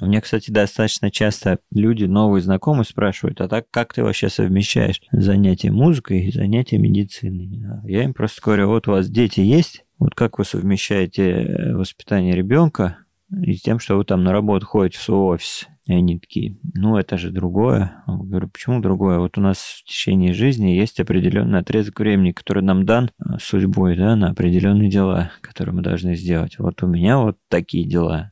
[0.00, 5.72] Мне, кстати, достаточно часто люди, новые знакомые, спрашивают, а так как ты вообще совмещаешь занятия
[5.72, 7.64] музыкой и занятия медициной?
[7.66, 11.74] А я им просто говорю, вот у вас дети есть, вот как вы совмещаете э,
[11.74, 12.98] воспитание ребенка
[13.42, 15.66] и тем, что вы там на работу ходите в свой офис?
[15.86, 18.04] И они такие, ну это же другое.
[18.06, 19.18] Я говорю, почему другое?
[19.18, 23.96] Вот у нас в течение жизни есть определенный отрезок времени, который нам дан э, судьбой,
[23.96, 26.58] да, на определенные дела, которые мы должны сделать.
[26.58, 28.30] Вот у меня вот такие дела.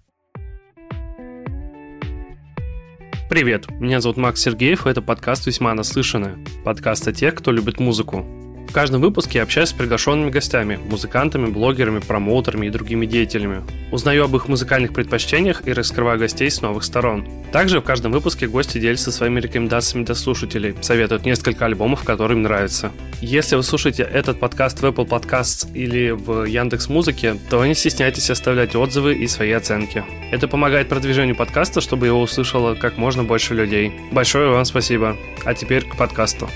[3.29, 6.39] Привет, меня зовут Макс Сергеев, и это подкаст «Весьма наслышанное».
[6.65, 8.25] Подкаст о тех, кто любит музыку.
[8.69, 13.63] В каждом выпуске я общаюсь с приглашенными гостями, музыкантами, блогерами, промоутерами и другими деятелями.
[13.91, 17.27] Узнаю об их музыкальных предпочтениях и раскрываю гостей с новых сторон.
[17.53, 22.43] Также в каждом выпуске гости делятся своими рекомендациями для слушателей, советуют несколько альбомов, которые им
[22.43, 22.93] нравятся.
[23.23, 28.29] Если вы слушаете этот подкаст в Apple Podcasts или в Яндекс Музыке, то не стесняйтесь
[28.29, 30.05] оставлять отзывы и свои оценки.
[30.31, 33.93] Это помогает продвижению подкаста, чтобы его услышало как можно больше людей.
[34.13, 35.17] Большое вам спасибо.
[35.45, 36.51] А теперь к подкасту.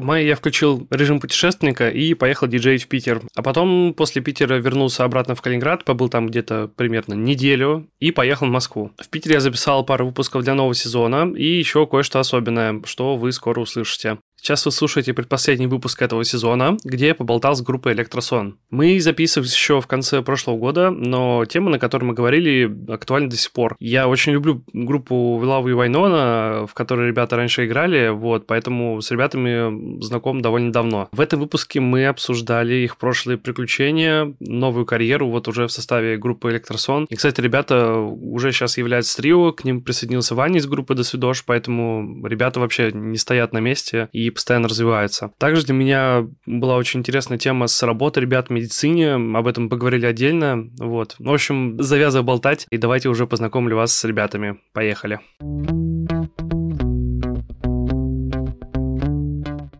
[0.00, 3.20] В мае я включил режим путешественника и поехал диджеить в Питер.
[3.36, 8.46] А потом после Питера вернулся обратно в Калининград, побыл там где-то примерно неделю и поехал
[8.46, 8.92] в Москву.
[8.96, 13.30] В Питере я записал пару выпусков для нового сезона и еще кое-что особенное, что вы
[13.32, 14.16] скоро услышите.
[14.42, 18.58] Сейчас вы слушаете предпоследний выпуск этого сезона, где я поболтал с группой Электросон.
[18.70, 23.36] Мы записывались еще в конце прошлого года, но тема, на которой мы говорили, актуальна до
[23.36, 23.76] сих пор.
[23.80, 29.10] Я очень люблю группу Вилавы и Вайнона, в которой ребята раньше играли, вот, поэтому с
[29.10, 31.10] ребятами знаком довольно давно.
[31.12, 36.50] В этом выпуске мы обсуждали их прошлые приключения, новую карьеру, вот уже в составе группы
[36.50, 37.04] Электросон.
[37.10, 42.26] И, кстати, ребята уже сейчас являются трио, к ним присоединился Ваня из группы Досвидош, поэтому
[42.26, 45.32] ребята вообще не стоят на месте и постоянно развивается.
[45.38, 50.06] Также для меня была очень интересная тема с работой ребят в медицине, об этом поговорили
[50.06, 51.16] отдельно, вот.
[51.18, 54.58] В общем, завязывай болтать, и давайте уже познакомлю вас с ребятами.
[54.72, 55.20] Поехали.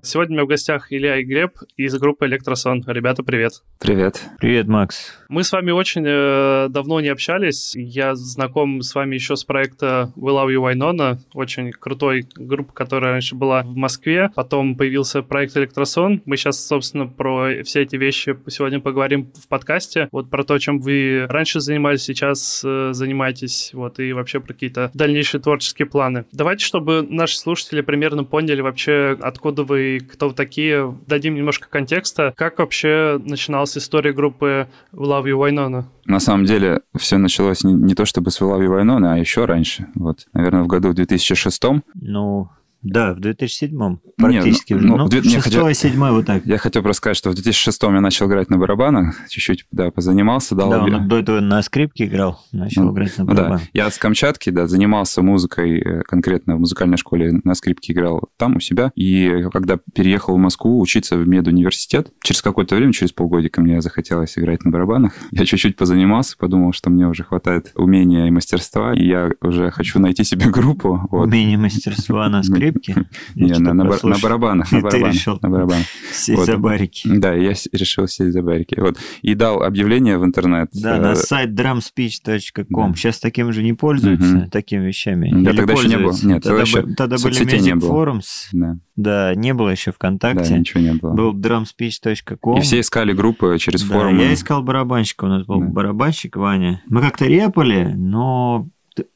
[0.03, 2.83] Сегодня у меня в гостях Илья и Глеб из группы Электросон.
[2.87, 3.63] Ребята, привет.
[3.79, 4.23] Привет.
[4.39, 5.19] Привет, Макс.
[5.29, 7.75] Мы с вами очень э, давно не общались.
[7.77, 13.13] Я знаком с вами еще с проекта We Love You Wynonna, очень крутой группа, которая
[13.13, 14.31] раньше была в Москве.
[14.35, 16.23] Потом появился проект Электросон.
[16.25, 20.09] Мы сейчас, собственно, про все эти вещи сегодня поговорим в подкасте.
[20.13, 24.91] Вот про то, чем вы раньше занимались, сейчас э, занимаетесь, вот, и вообще про какие-то
[24.95, 26.25] дальнейшие творческие планы.
[26.33, 30.97] Давайте, чтобы наши слушатели примерно поняли вообще, откуда вы кто вы такие.
[31.07, 32.33] Дадим немножко контекста.
[32.37, 35.85] Как вообще начиналась история группы Love You Wynonna?
[36.07, 39.45] На самом деле, все началось не, не то чтобы с Love You Wynonna, а еще
[39.45, 39.87] раньше.
[39.95, 41.63] Вот, наверное, в году в 2006.
[41.95, 42.51] Ну,
[42.83, 44.97] да, в 2007-м практически Нет, ну.
[44.97, 46.47] Ну, ну 6 седьмой вот так.
[46.47, 50.55] Я хотел просто сказать, что в 2006-м я начал играть на барабанах, чуть-чуть, да, позанимался.
[50.55, 53.61] Дал да, он до этого на скрипке играл, начал ну, играть на барабанах.
[53.61, 58.31] Да, я с Камчатки, да, занимался музыкой э, конкретно в музыкальной школе, на скрипке играл
[58.39, 58.93] там у себя.
[58.95, 64.39] И когда переехал в Москву учиться в медуниверситет, через какое-то время, через полгодика мне захотелось
[64.39, 65.13] играть на барабанах.
[65.33, 69.99] Я чуть-чуть позанимался, подумал, что мне уже хватает умения и мастерства, и я уже хочу
[69.99, 71.07] найти себе группу.
[71.11, 71.27] Вот.
[71.27, 72.70] Умение мастерства на скрипке?
[72.71, 73.07] скрипке?
[73.35, 74.73] Не, на, на, на барабанах.
[74.73, 75.87] На барабанах, решил на барабанах.
[76.13, 76.47] сесть вот.
[76.47, 77.09] за барики.
[77.09, 78.79] Да, я решил сесть за барики.
[78.79, 78.99] Вот.
[79.23, 80.71] И дал объявление в интернет.
[80.73, 82.91] Да, на э, сайт drumspeech.com.
[82.91, 82.97] Да.
[82.97, 84.51] Сейчас таким же не пользуются, угу.
[84.51, 85.31] такими вещами.
[85.43, 86.17] Да, тогда еще не было.
[86.23, 88.25] Нет, тогда, еще тогда были Music Forums.
[88.53, 88.79] Да.
[88.97, 90.51] Да, не было еще ВКонтакте.
[90.51, 91.13] Да, ничего не было.
[91.13, 92.59] Был drumspeech.com.
[92.59, 94.23] И все искали группы через да, форумы.
[94.23, 95.25] я искал барабанщика.
[95.25, 95.67] У нас был да.
[95.67, 96.83] барабанщик Ваня.
[96.87, 98.69] Мы как-то репали, но,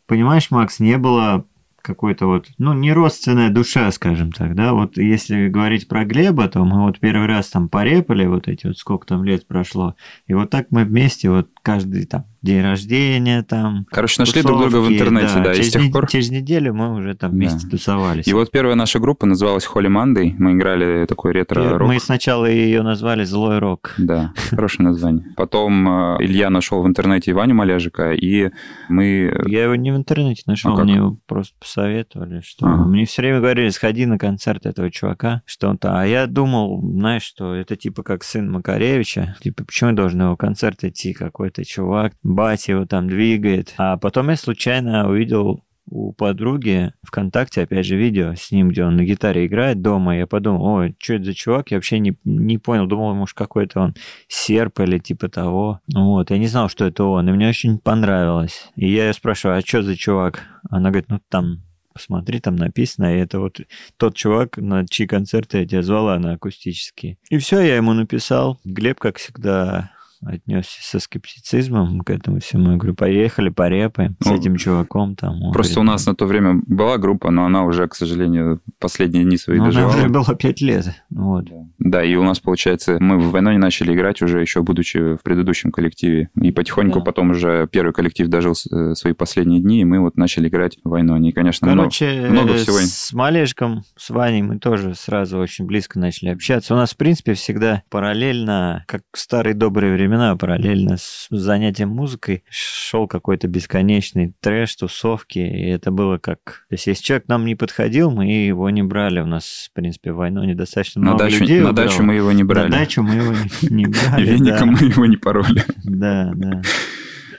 [0.07, 1.47] понимаешь, Макс, не было
[1.85, 6.65] какой-то вот, ну, не родственная душа, скажем так, да, вот если говорить про Глеба, то
[6.65, 9.95] мы вот первый раз там порепали вот эти вот, сколько там лет прошло,
[10.27, 13.87] и вот так мы вместе вот каждый там день рождения там.
[13.91, 16.07] Короче, нашли друг друга в интернете, да, да через и с тех пор...
[16.07, 17.71] Через неделю мы уже там вместе да.
[17.71, 18.29] тусовались.
[18.29, 21.89] И вот первая наша группа называлась Holy Monday, мы играли такой ретро-рок.
[21.89, 23.95] Мы сначала ее назвали Злой Рок.
[23.99, 25.25] Да, хорошее название.
[25.37, 28.51] Потом э, Илья нашел в интернете Ваню Маляжика, и
[28.89, 29.35] мы...
[29.47, 32.67] Я его не в интернете нашел, а мне его просто посоветовали, что...
[32.67, 32.85] Ага.
[32.85, 36.81] Мне все время говорили, сходи на концерт этого чувака, что он то А я думал,
[36.83, 41.13] знаешь, что это типа как сын Макаревича, типа почему я должен на его концерт идти,
[41.13, 43.75] какой-то чувак, батя его там двигает.
[43.79, 48.97] А потом я случайно увидел у подруги ВКонтакте, опять же, видео с ним, где он
[48.97, 50.17] на гитаре играет дома.
[50.17, 51.71] Я подумал, ой, что это за чувак?
[51.71, 52.87] Я вообще не, не понял.
[52.87, 53.95] Думал, может, какой-то он
[54.29, 55.81] серп или типа того.
[55.93, 57.29] Вот, я не знал, что это он.
[57.29, 58.71] И мне очень понравилось.
[58.77, 60.43] И я ее спрашиваю, а что за чувак?
[60.71, 63.61] Она говорит, ну там посмотри, там написано, и это вот
[63.97, 67.19] тот чувак, на чьи концерты я тебя звала на акустические.
[67.31, 68.59] И все, я ему написал.
[68.65, 69.93] Глеб, как всегда,
[70.27, 72.73] отнесся со скептицизмом к этому всему.
[72.73, 75.43] Я говорю, поехали, порепаем с Ну, этим чуваком там.
[75.43, 78.61] Он Просто у говорит, нас на то время была группа, но она уже, к сожалению,
[78.79, 79.97] последние дни свои ну, она доживала.
[79.97, 80.87] уже было пять лет.
[81.11, 81.47] Вот.
[81.79, 85.23] Да, и у нас, получается, мы в войну не начали играть уже еще будучи в
[85.23, 86.31] предыдущем коллективе.
[86.41, 87.05] И потихоньку Да.
[87.05, 90.89] потом уже первый коллектив дожил э, свои последние дни, и мы вот начали играть в
[90.89, 91.17] войну.
[91.17, 92.77] И, конечно, много- Короче, много э, всего.
[92.79, 96.75] с Малешком, с Ваней мы тоже сразу очень близко начали общаться.
[96.75, 102.45] У нас, в принципе, всегда параллельно, как в старые добрые времена, параллельно с занятием музыкой
[102.49, 106.65] шел какой-то бесконечный трэш, тусовки, и это было как...
[106.69, 109.21] То есть, если человек к нам не подходил, мы его не брали.
[109.21, 111.89] У нас, в принципе, в войну недостаточно на много дачу, людей на убрало.
[111.89, 112.69] дачу мы его не брали.
[112.69, 116.63] На дачу мы его не, брали, веником мы его не пороли Да, да.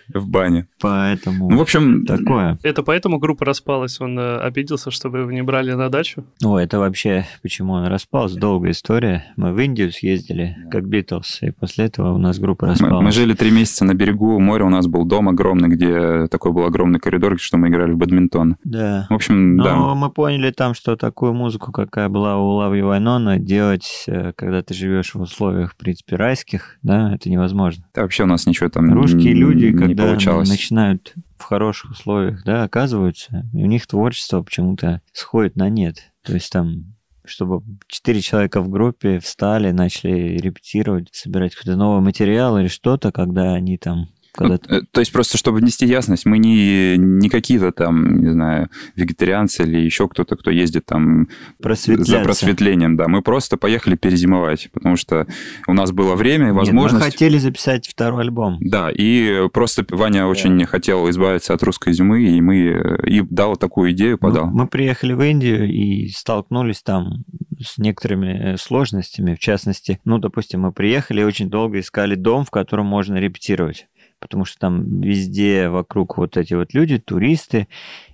[0.13, 0.67] в бане.
[0.81, 2.57] Поэтому Ну, в общем, такое.
[2.63, 6.25] Это поэтому группа распалась, он э, обиделся, что вы его не брали на дачу?
[6.43, 9.25] О, это вообще, почему он распался, долгая история.
[9.35, 13.03] Мы в Индию съездили, как Битлз, и после этого у нас группа мы, распалась.
[13.03, 16.65] мы жили три месяца на берегу моря, у нас был дом огромный, где такой был
[16.65, 18.57] огромный коридор, что мы играли в бадминтон.
[18.63, 19.07] Да.
[19.09, 19.95] В общем, Но да.
[19.95, 24.73] мы поняли там, что такую музыку, какая была у Лави Вайнона, делать, э, когда ты
[24.73, 27.85] живешь в условиях, в принципе, райских, да, это невозможно.
[27.93, 30.49] Да, вообще у нас ничего там Русские люди, не когда получалось.
[30.49, 36.11] начинают в хороших условиях, да, оказываются, и у них творчество почему-то сходит на нет.
[36.23, 36.95] То есть там
[37.27, 43.53] чтобы четыре человека в группе встали, начали репетировать, собирать какой-то новый материал или что-то, когда
[43.53, 47.71] они там когда Ну, э, То есть просто, чтобы внести ясность, мы не, не какие-то
[47.71, 51.27] там, не знаю, вегетарианцы или еще кто-то, кто ездит там
[51.59, 53.07] за просветлением, да.
[53.07, 55.27] Мы просто поехали перезимовать, потому что
[55.67, 57.05] у нас было время и Нет, возможность...
[57.05, 58.57] мы хотели записать второй альбом.
[58.59, 63.91] Да, и просто Ваня очень хотел избавиться от русской зимы, и мы и дал такую
[63.91, 64.47] идею, Мы- подал.
[64.47, 67.23] Мы, приехали в Индию и столкнулись там
[67.59, 69.35] с некоторыми э, сложностями.
[69.35, 73.87] В частности, ну, допустим, мы приехали и очень долго искали дом, в котором можно репетировать.
[74.25, 77.67] Потому что там везде вокруг вот эти вот люди, туристы,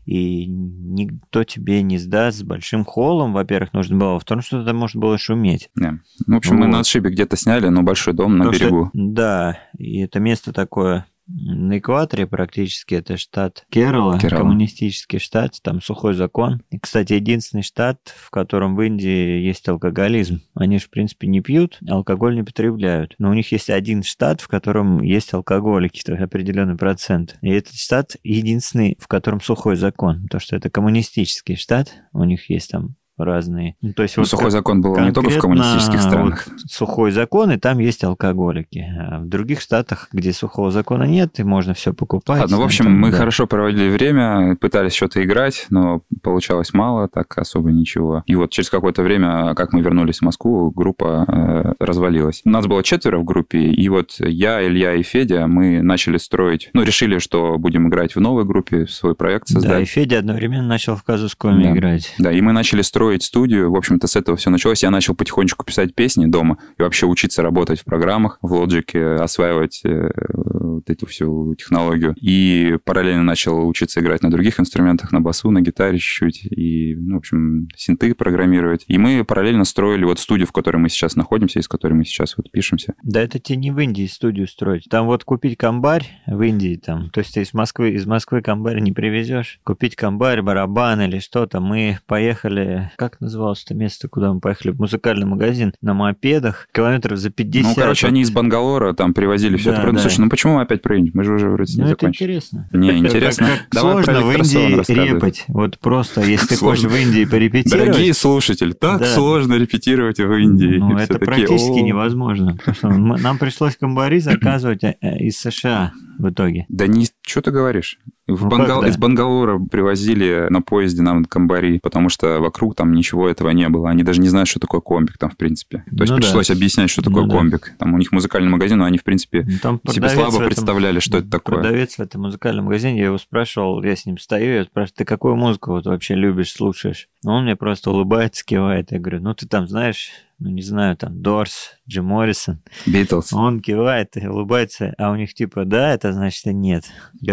[0.06, 5.00] и никто тебе не сдаст с большим холлом, во-первых, нужно было, во-вторых, что там можно
[5.00, 5.70] было шуметь.
[5.76, 6.72] Ну, в общем, мы Вот.
[6.74, 8.90] на отшибе где-то сняли, но большой дом на Потому что- берегу.
[8.94, 14.42] да, и это место такое на экваторе практически, это штат Керала, Керала.
[14.42, 16.62] коммунистический штат, там сухой закон.
[16.70, 20.42] И, кстати, единственный штат, в котором в Индии есть алкоголизм.
[20.54, 23.16] Они же, в принципе, не пьют, алкоголь не потребляют.
[23.18, 27.38] Но у них есть один штат, в котором есть алкоголики, то есть определенный процент.
[27.42, 32.50] И этот штат единственный, в котором сухой закон, потому что это коммунистический штат, у них
[32.50, 33.76] есть там разные...
[33.82, 36.48] Ну, то есть Ну, вот сухой закон был не только в коммунистических странах.
[36.48, 38.86] вот сухой закон, и там есть алкоголики.
[39.00, 42.42] А в других штатах, где сухого закона нет, и можно все покупать.
[42.42, 43.18] Ладно, в общем, там, мы да.
[43.18, 48.24] хорошо проводили время, пытались что-то играть, но получалось мало, так особо ничего.
[48.26, 52.42] И вот через какое-то время, как мы вернулись в Москву, группа э, развалилась.
[52.46, 56.70] У нас было четверо в группе, и вот я, Илья и Федя, мы начали строить,
[56.74, 59.90] ну, решили, что будем играть в новой группе, свой проект Да, и создать.
[59.90, 61.72] Федя одновременно начал в Казускоме Да.
[61.72, 62.14] играть.
[62.18, 63.72] Да, и мы начали строить студию.
[63.72, 64.84] В общем-то, с этого все началось.
[64.84, 69.82] Я начал потихонечку писать песни дома и вообще учиться работать в программах, в Logic, осваивать
[69.84, 72.16] э, вот эту всю технологию.
[72.20, 76.46] И параллельно начал учиться играть на других инструментах, на басу, на гитаре чуть-чуть.
[76.46, 78.86] И, ну, в общем, синты программировать.
[78.88, 82.06] И мы параллельно строили вот студию, в которой мы сейчас находимся, и с которой мы
[82.06, 82.94] сейчас вот пишемся.
[83.04, 84.86] Да это тебе не в Индии студию строить.
[84.90, 88.80] Там вот купить комбарь в Индии, там, то есть ты из Москвы, из Москвы комбарь
[88.80, 89.60] не привезешь.
[89.64, 91.60] Купить комбарь, барабан или что-то.
[91.60, 94.72] Мы поехали, как называлось это место, куда мы поехали?
[94.72, 97.76] В музыкальный магазин на мопедах, километров за 50.
[97.78, 99.92] Ну, короче, они из Бангалора там привозили все Да, это.
[99.94, 100.00] да.
[100.00, 101.12] Слушай, ну почему мы опять про Индию?
[101.16, 102.70] Мы же уже вроде с ней Ну, это интересно.
[102.74, 103.48] Не, интересно.
[103.48, 105.44] Как, как Давай сложно в Индии репать.
[105.48, 110.78] Вот просто, если ты хочешь в Индии порепетировать, Дорогие слушатели, так сложно репетировать в Индии.
[110.78, 112.58] ну, это практически невозможно.
[112.58, 116.66] Потому что мы- нам пришлось комбари заказывать э, э, из США в итоге.
[116.70, 117.98] Да не, что ты говоришь?
[118.28, 118.88] В Ну, Бангал- да?
[118.88, 123.90] Из Бангалора привозили на поезде нам комбари, потому что вокруг там ничего этого не было.
[123.90, 125.84] Они даже не знают, что такое комбик там, в принципе.
[125.98, 126.22] То есть Ну да.
[126.22, 127.38] пришлось объяснять, что такое Ну да.
[127.38, 127.74] комбик.
[127.78, 131.00] Там у них музыкальный магазин, но они, в принципе, Ну, Там себе слабо этом- представляли,
[131.00, 131.56] что это такое.
[131.58, 135.06] Продавец в этом музыкальном магазине, я его спрашивал, я с ним стою, я спрашиваю, ты
[135.06, 137.10] какую музыку вот вообще любишь, слушаешь?
[137.24, 138.92] Ну, он мне просто улыбается, кивает.
[138.92, 140.10] Я говорю, ну, ты там знаешь,
[140.42, 142.64] ну, не знаю, там, Дорс, Джим Моррисон.
[142.88, 143.32] Битлз.
[143.32, 146.86] Он кивает и улыбается, а у них типа, да, это значит и нет.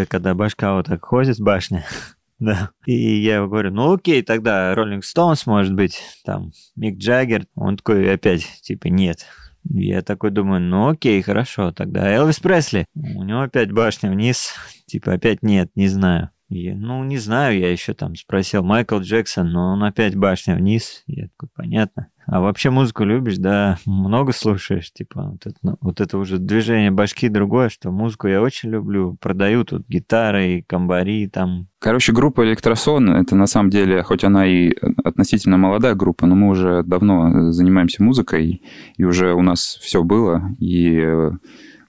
[0.09, 1.85] Когда башка вот так ходит, башня.
[2.39, 2.71] Да.
[2.87, 7.47] И я говорю, ну окей, тогда Роллинг Стоунс, может быть, там, Мик Джаггер.
[7.57, 9.27] Он такой опять, типа, нет.
[9.65, 12.87] Я такой думаю, ну окей, хорошо, тогда Элвис Пресли.
[12.95, 14.55] У него опять башня вниз,
[14.87, 16.31] типа, опять нет, не знаю.
[16.49, 21.03] И, ну, не знаю, я еще там спросил Майкл Джексон, но он опять башня вниз.
[21.09, 22.07] Я такой, понятно.
[22.31, 26.91] А вообще музыку любишь, да, много слушаешь, типа, вот это, ну, вот это уже движение
[26.91, 31.69] башки другое, что музыку я очень люблю, продаю тут гитары и комбари там.
[31.81, 36.51] Короче, группа Электросон, это на самом деле, хоть она и относительно молодая группа, но мы
[36.51, 38.63] уже давно занимаемся музыкой,
[38.99, 41.03] и уже у нас все было, и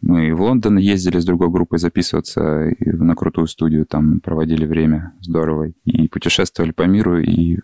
[0.01, 5.74] мы в Лондон ездили с другой группой записываться на крутую студию, там проводили время здорово,
[5.84, 7.58] и путешествовали по миру, и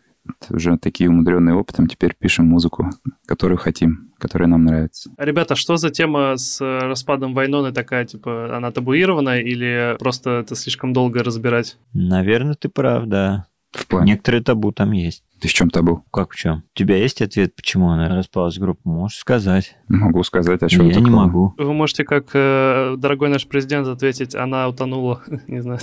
[0.50, 2.89] уже такие умудренные опытом, теперь пишем музыку,
[3.25, 5.12] которую хотим, которая нам нравится.
[5.18, 10.94] Ребята, что за тема с распадом Вайноны такая, типа, она табуирована или просто это слишком
[10.94, 11.77] долго разбирать?
[11.94, 13.48] Наверное, ты прав, да.
[13.72, 14.13] В плане?
[14.13, 15.24] Некоторые табу там есть.
[15.46, 16.04] Ты в чем табу?
[16.12, 16.64] Как в чем?
[16.74, 18.82] У тебя есть ответ, почему она распалась группа?
[18.90, 19.78] Можешь сказать.
[19.88, 21.06] Могу сказать, а что Я такого?
[21.06, 21.54] не могу.
[21.60, 25.22] Вы можете, как э, дорогой наш президент, ответить, она утонула.
[25.48, 25.82] не знаю.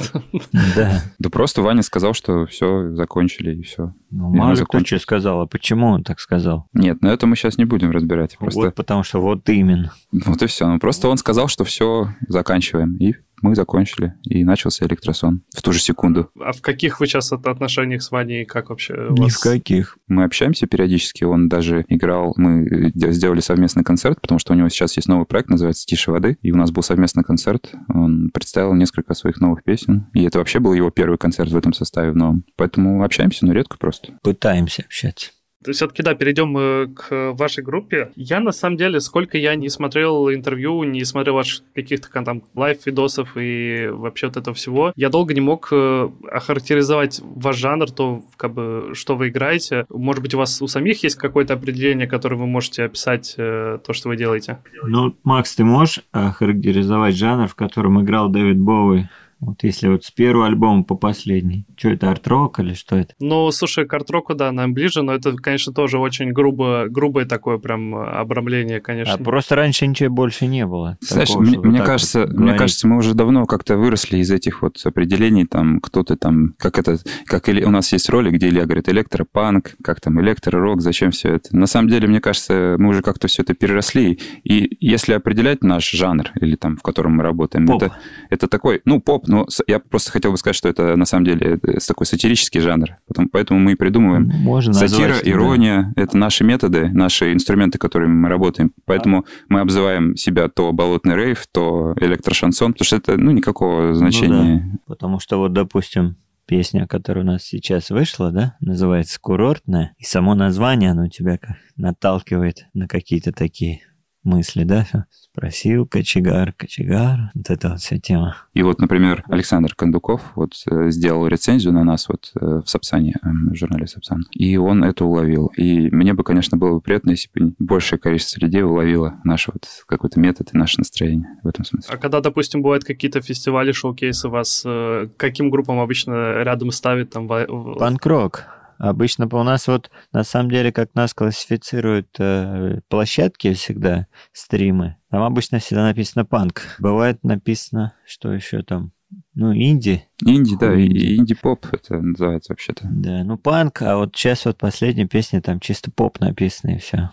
[0.74, 1.02] Да.
[1.20, 3.94] Да просто Ваня сказал, что все, закончили и все.
[4.10, 6.66] Ну, мало ли кто что сказал, а почему он так сказал?
[6.74, 8.36] Нет, но это мы сейчас не будем разбирать.
[8.36, 8.62] Просто...
[8.62, 9.92] Вот потому что вот именно.
[10.10, 10.66] Вот и все.
[10.66, 12.96] Ну, просто он сказал, что все, заканчиваем.
[12.96, 16.30] И мы закончили, и начался электросон в ту же секунду.
[16.40, 18.94] А в каких вы сейчас отношениях с Ваней, как вообще?
[19.10, 19.34] Ни вас...
[19.34, 19.98] в каких.
[20.08, 24.96] Мы общаемся периодически, он даже играл, мы сделали совместный концерт, потому что у него сейчас
[24.96, 29.14] есть новый проект, называется «Тише воды», и у нас был совместный концерт, он представил несколько
[29.14, 32.44] своих новых песен, и это вообще был его первый концерт в этом составе в новом.
[32.56, 34.18] Поэтому общаемся, но редко просто.
[34.22, 35.30] Пытаемся общаться
[35.70, 38.10] все-таки, да, перейдем э, к вашей группе.
[38.16, 43.36] Я, на самом деле, сколько я не смотрел интервью, не смотрел ваших каких-то там лайв-видосов
[43.36, 48.54] и вообще вот этого всего, я долго не мог э, охарактеризовать ваш жанр, то, как
[48.54, 49.86] бы, что вы играете.
[49.88, 53.92] Может быть, у вас у самих есть какое-то определение, которое вы можете описать э, то,
[53.92, 54.58] что вы делаете?
[54.82, 59.08] Ну, Макс, ты можешь охарактеризовать жанр, в котором играл Дэвид Боуи?
[59.42, 61.66] Вот если вот с первого альбома по последний.
[61.76, 63.12] Что это, арт-рок или что это?
[63.18, 67.58] Ну, слушай, к арт-року, да, нам ближе, но это, конечно, тоже очень грубо, грубое такое
[67.58, 69.14] прям обрамление, конечно.
[69.14, 70.96] А просто раньше ничего больше не было.
[71.00, 74.62] Знаешь, такого, мне, мне кажется, вот мне кажется, мы уже давно как-то выросли из этих
[74.62, 78.64] вот определений, там, кто-то там, как это, как или, у нас есть ролик, где Илья
[78.64, 81.56] говорит электропанк, как там электро-рок, зачем все это.
[81.56, 85.90] На самом деле, мне кажется, мы уже как-то все это переросли, и если определять наш
[85.90, 87.82] жанр, или там, в котором мы работаем, поп.
[87.82, 87.96] это,
[88.30, 91.58] это такой, ну, поп, ну, я просто хотел бы сказать, что это на самом деле
[91.88, 92.90] такой сатирический жанр.
[93.32, 94.26] Поэтому мы и придумываем.
[94.26, 98.72] Можно Сатира, назвать, ирония да.– это наши методы, наши инструменты, которыми мы работаем.
[98.84, 104.34] Поэтому мы обзываем себя то болотный рейв, то электрошансон, потому что это ну, никакого значения.
[104.36, 104.78] Ну, да.
[104.86, 110.34] Потому что вот, допустим, песня, которая у нас сейчас вышла, да, называется «Курортная», и само
[110.34, 111.38] название, оно тебя
[111.76, 113.80] наталкивает на какие-то такие
[114.24, 118.36] мысли, да, спросил, кочегар, кочегар, вот эта вот вся тема.
[118.52, 123.14] И вот, например, Александр Кондуков вот э, сделал рецензию на нас вот э, в Сапсане,
[123.22, 125.46] эм, в журнале Сапсан, и он это уловил.
[125.56, 129.66] И мне бы, конечно, было бы приятно, если бы большее количество людей уловило наш вот
[129.86, 131.94] какой-то метод и наше настроение в этом смысле.
[131.94, 137.26] А когда, допустим, бывают какие-то фестивали, шоу-кейсы, вас э, каким группам обычно рядом ставят там?
[137.26, 138.61] Панк-рок.
[138.82, 145.22] Обычно у нас вот, на самом деле, как нас классифицируют э, площадки всегда, стримы, там
[145.22, 146.62] обычно всегда написано панк.
[146.80, 148.90] Бывает написано, что еще там,
[149.36, 150.04] ну, инди.
[150.26, 151.14] Инди, да, инди.
[151.14, 152.88] инди-поп это называется вообще-то.
[152.90, 157.10] Да, ну панк, а вот сейчас вот последняя песня, там чисто поп написано и все.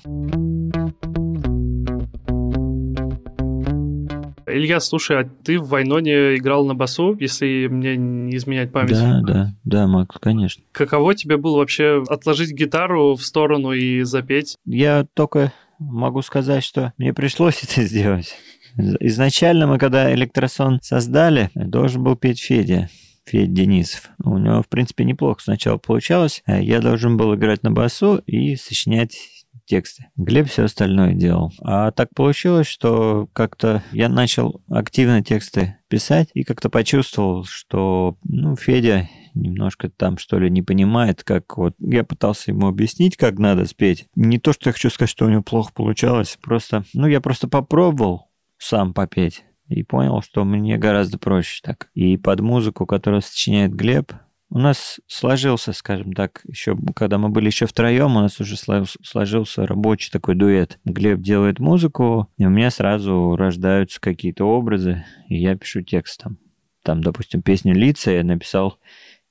[4.51, 8.91] Илья, слушай, а ты в Вайноне играл на басу, если мне не изменять память?
[8.93, 10.63] Да, да, да, Макс, конечно.
[10.71, 14.55] Каково тебе было вообще отложить гитару в сторону и запеть?
[14.65, 18.35] Я только могу сказать, что мне пришлось это сделать.
[18.77, 22.89] Изначально мы, когда электросон создали, должен был петь Федя.
[23.25, 24.09] Федя Денисов.
[24.23, 26.41] У него, в принципе, неплохо сначала получалось.
[26.47, 29.38] Я должен был играть на басу и сочинять
[29.69, 30.07] тексты.
[30.17, 31.53] Глеб все остальное делал.
[31.61, 38.55] А так получилось, что как-то я начал активно тексты писать и как-то почувствовал, что, ну,
[38.55, 41.75] Федя немножко там, что ли, не понимает, как вот...
[41.79, 44.07] Я пытался ему объяснить, как надо спеть.
[44.15, 46.83] Не то, что я хочу сказать, что у него плохо получалось, просто...
[46.93, 51.89] Ну, я просто попробовал сам попеть и понял, что мне гораздо проще так.
[51.93, 54.11] И под музыку, которую сочиняет Глеб,
[54.49, 59.67] у нас сложился, скажем так, еще, когда мы были еще втроем, у нас уже сложился
[59.67, 60.79] рабочий такой дуэт.
[60.85, 66.37] Глеб делает музыку, и у меня сразу рождаются какие-то образы, и я пишу текст там.
[66.83, 68.79] Там, допустим, песню «Лица» я написал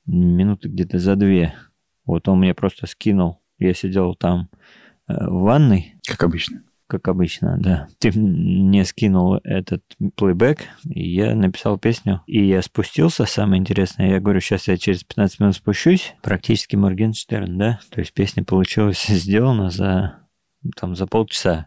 [0.06, 1.54] минуты где-то за две.
[2.04, 3.40] Вот он мне просто скинул.
[3.58, 4.48] Я сидел там
[5.08, 5.94] э, в ванной.
[6.06, 6.62] Как обычно.
[6.88, 7.87] Как обычно, да.
[7.99, 9.83] Ты мне скинул этот
[10.16, 15.04] плейбэк, и я написал песню, и я спустился, самое интересное, я говорю, сейчас я через
[15.04, 20.18] 15 минут спущусь, практически Моргенштерн, да, то есть песня получилась сделана за,
[20.76, 21.66] там, за полчаса.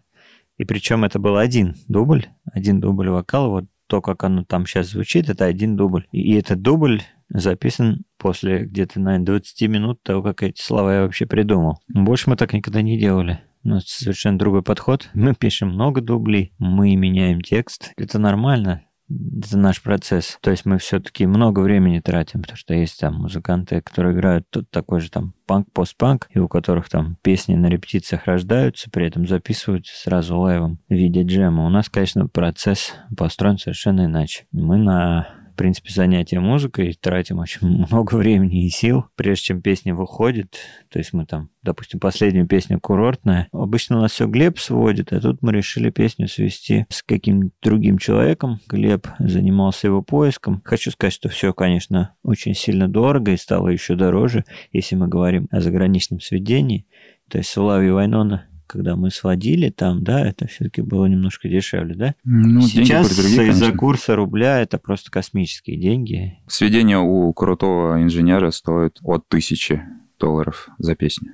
[0.57, 4.89] И причем это был один дубль, один дубль вокала, вот то, как оно там сейчас
[4.89, 6.07] звучит, это один дубль.
[6.11, 11.25] И этот дубль записан после где-то, наверное, 20 минут того, как эти слова я вообще
[11.25, 11.79] придумал.
[11.89, 13.41] Больше мы так никогда не делали.
[13.63, 15.09] У нас совершенно другой подход.
[15.13, 17.91] Мы пишем много дублей, мы меняем текст.
[17.97, 20.37] Это нормально, это наш процесс.
[20.41, 24.69] То есть мы все-таки много времени тратим, потому что есть там музыканты, которые играют тут
[24.69, 29.27] такой же там панк, постпанк, и у которых там песни на репетициях рождаются, при этом
[29.27, 31.65] записываются сразу лайвом в виде джема.
[31.65, 34.45] У нас, конечно, процесс построен совершенно иначе.
[34.51, 40.55] Мы на принципе, занятия музыкой, тратим очень много времени и сил, прежде чем песня выходит.
[40.89, 43.47] То есть мы там, допустим, последнюю песню курортная.
[43.51, 47.99] Обычно у нас все Глеб сводит, а тут мы решили песню свести с каким-то другим
[47.99, 48.59] человеком.
[48.67, 50.63] Глеб занимался его поиском.
[50.65, 55.47] Хочу сказать, что все, конечно, очень сильно дорого и стало еще дороже, если мы говорим
[55.51, 56.87] о заграничном сведении.
[57.29, 62.15] То есть Славий Вайнона когда мы сводили там, да, это все-таки было немножко дешевле, да?
[62.23, 66.39] Ну, Сейчас из-за курса рубля это просто космические деньги.
[66.47, 69.81] Сведение у крутого инженера стоит от тысячи
[70.19, 71.33] долларов за песню.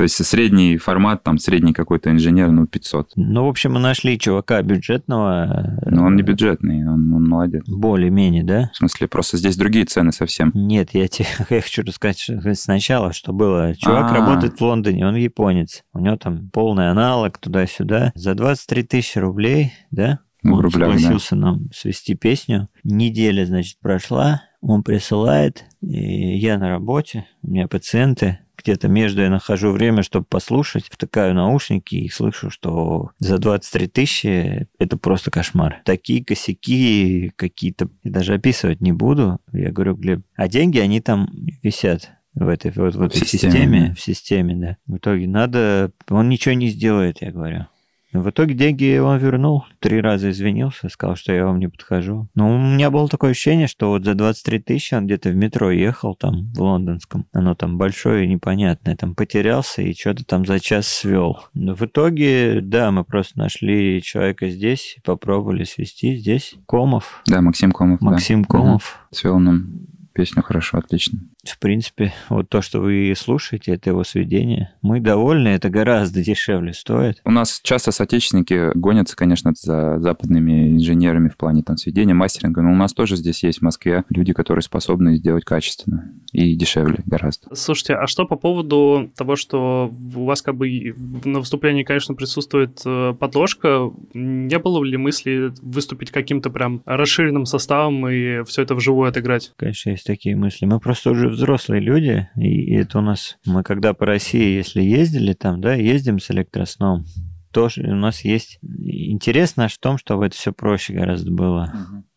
[0.00, 3.12] То есть средний формат, там, средний какой-то инженер, ну, 500.
[3.16, 5.78] Ну, в общем, мы нашли чувака бюджетного.
[5.84, 7.64] Но он не бюджетный, он, он молодец.
[7.68, 8.70] Более-менее, да?
[8.72, 10.52] В смысле, просто здесь другие цены совсем.
[10.54, 13.74] Нет, я тебе я хочу рассказать сначала, что было.
[13.76, 14.14] Чувак А-а-а.
[14.14, 15.84] работает в Лондоне, он японец.
[15.92, 18.12] У него там полный аналог туда-сюда.
[18.14, 20.20] За 23 тысячи рублей, да?
[20.42, 20.98] Ну, он рублях, да.
[20.98, 22.70] согласился нам свести песню.
[22.84, 24.44] Неделя, значит, прошла.
[24.62, 30.26] Он присылает, и я на работе, у меня пациенты, где-то между я нахожу время, чтобы
[30.26, 35.82] послушать, втыкаю наушники и слышу, что за 23 тысячи это просто кошмар.
[35.84, 39.38] Такие косяки какие-то, даже описывать не буду.
[39.52, 41.28] Я говорю, Глеб, а деньги, они там
[41.62, 44.76] висят в этой, вот, в этой системе, системе, в системе, да.
[44.86, 47.66] В итоге надо, он ничего не сделает, я говорю.
[48.12, 52.28] В итоге деньги он вернул, три раза извинился, сказал, что я вам не подхожу.
[52.34, 55.70] Но у меня было такое ощущение, что вот за 23 тысячи он где-то в метро
[55.70, 57.26] ехал там, в лондонском.
[57.32, 58.96] Оно там большое и непонятное.
[58.96, 61.38] Там потерялся и что-то там за час свел.
[61.54, 66.56] Но в итоге, да, мы просто нашли человека здесь, попробовали свести здесь.
[66.66, 68.00] Комов, Да, Максим Комов.
[68.00, 68.06] да.
[68.06, 68.98] Максим Комов.
[69.12, 69.86] Свел нам
[70.20, 71.18] песню хорошо, отлично.
[71.44, 74.74] В принципе, вот то, что вы слушаете, это его сведение.
[74.82, 77.22] Мы довольны, это гораздо дешевле стоит.
[77.24, 82.70] У нас часто соотечественники гонятся, конечно, за западными инженерами в плане там сведения, мастеринга, но
[82.70, 87.54] у нас тоже здесь есть в Москве люди, которые способны сделать качественно и дешевле гораздо.
[87.54, 92.82] Слушайте, а что по поводу того, что у вас как бы на выступлении, конечно, присутствует
[92.84, 99.08] э, подложка, не было ли мысли выступить каким-то прям расширенным составом и все это вживую
[99.08, 99.52] отыграть?
[99.56, 100.66] Конечно, есть такие мысли.
[100.66, 103.38] Мы просто уже взрослые люди, и это у нас...
[103.46, 107.04] Мы когда по России, если ездили там, да, ездим с электросном,
[107.52, 108.58] тоже у нас есть...
[108.62, 111.72] Интерес наш в том, чтобы это все проще гораздо было.